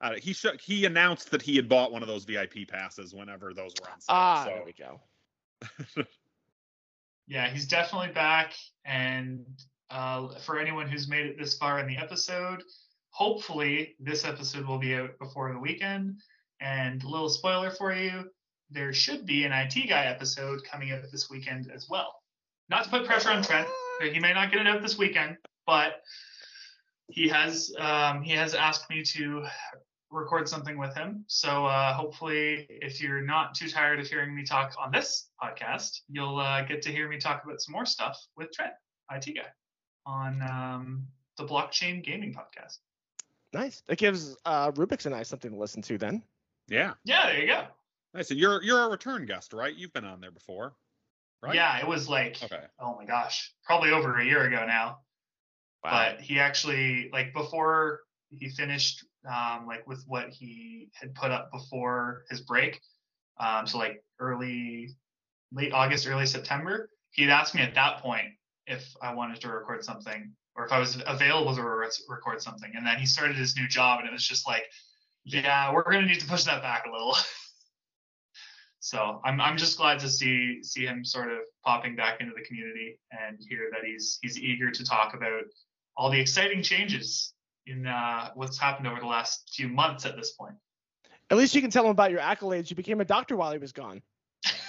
[0.00, 3.52] uh, he sh- he announced that he had bought one of those VIP passes whenever
[3.52, 4.14] those were on sale.
[4.14, 6.04] Ah, so there we go.
[7.30, 8.54] Yeah, he's definitely back.
[8.86, 9.44] And
[9.90, 12.62] uh, for anyone who's made it this far in the episode,
[13.10, 16.20] hopefully this episode will be out before the weekend.
[16.60, 18.30] And a little spoiler for you
[18.70, 22.22] there should be an IT guy episode coming out this weekend as well.
[22.68, 23.66] Not to put pressure on Trent,
[24.02, 26.02] he may not get it out this weekend, but
[27.08, 29.44] he has um, he has asked me to
[30.10, 31.24] record something with him.
[31.28, 36.00] So uh, hopefully, if you're not too tired of hearing me talk on this podcast,
[36.10, 38.72] you'll uh, get to hear me talk about some more stuff with Trent,
[39.10, 39.48] IT guy,
[40.04, 41.06] on um,
[41.38, 42.78] the Blockchain Gaming Podcast.
[43.52, 43.82] Nice.
[43.86, 46.22] That gives uh, Rubix and I something to listen to then.
[46.68, 47.64] yeah, Yeah, there you go.
[48.14, 48.30] nice.
[48.30, 49.74] And you're you're a return guest, right?
[49.74, 50.74] You've been on there before,
[51.42, 51.54] right?
[51.54, 52.60] Yeah, it was like, Okay.
[52.80, 54.98] oh my gosh, probably over a year ago now.
[55.84, 55.90] Wow.
[56.16, 61.50] But he actually, like, before he finished, um, like, with what he had put up
[61.52, 62.80] before his break,
[63.40, 64.90] um, so like early,
[65.52, 68.26] late August, early September, he had asked me at that point
[68.66, 72.72] if I wanted to record something or if I was available to re- record something.
[72.74, 74.64] And then he started his new job, and it was just like,
[75.24, 77.16] yeah, we're gonna need to push that back a little.
[78.80, 82.42] so I'm I'm just glad to see see him sort of popping back into the
[82.42, 85.42] community and hear that he's he's eager to talk about
[85.96, 87.34] all the exciting changes
[87.66, 90.54] in uh, what's happened over the last few months at this point.
[91.30, 92.70] At least you can tell him about your accolades.
[92.70, 94.00] You became a doctor while he was gone.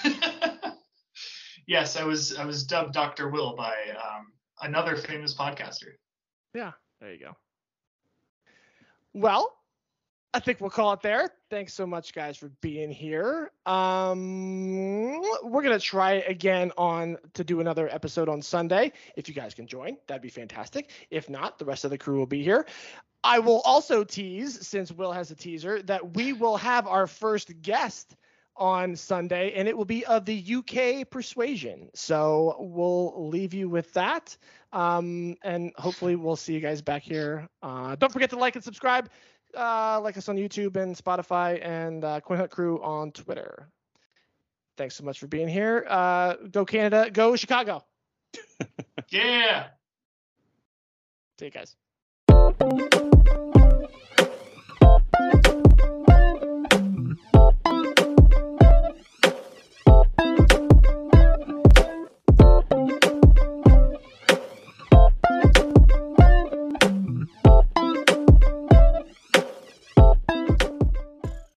[1.67, 5.93] yes, I was I was dubbed Doctor Will by um, another famous podcaster.
[6.53, 7.35] Yeah, there you go.
[9.13, 9.55] Well,
[10.33, 11.29] I think we'll call it there.
[11.49, 13.51] Thanks so much, guys, for being here.
[13.65, 18.91] Um, we're gonna try again on to do another episode on Sunday.
[19.15, 20.91] If you guys can join, that'd be fantastic.
[21.09, 22.67] If not, the rest of the crew will be here.
[23.23, 27.61] I will also tease, since Will has a teaser, that we will have our first
[27.61, 28.15] guest
[28.59, 31.89] on Sunday, and it will be of the UK persuasion.
[31.93, 34.37] So we'll leave you with that.
[34.71, 37.47] Um, and hopefully we'll see you guys back here.
[37.63, 39.09] Uh, don't forget to like and subscribe.
[39.57, 43.67] Uh, like us on YouTube and Spotify and uh, Coin Hunt Crew on Twitter.
[44.77, 45.85] Thanks so much for being here.
[45.89, 47.09] Uh, go Canada.
[47.09, 47.83] Go Chicago.
[49.11, 49.67] Yeah.
[51.39, 51.75] See you guys.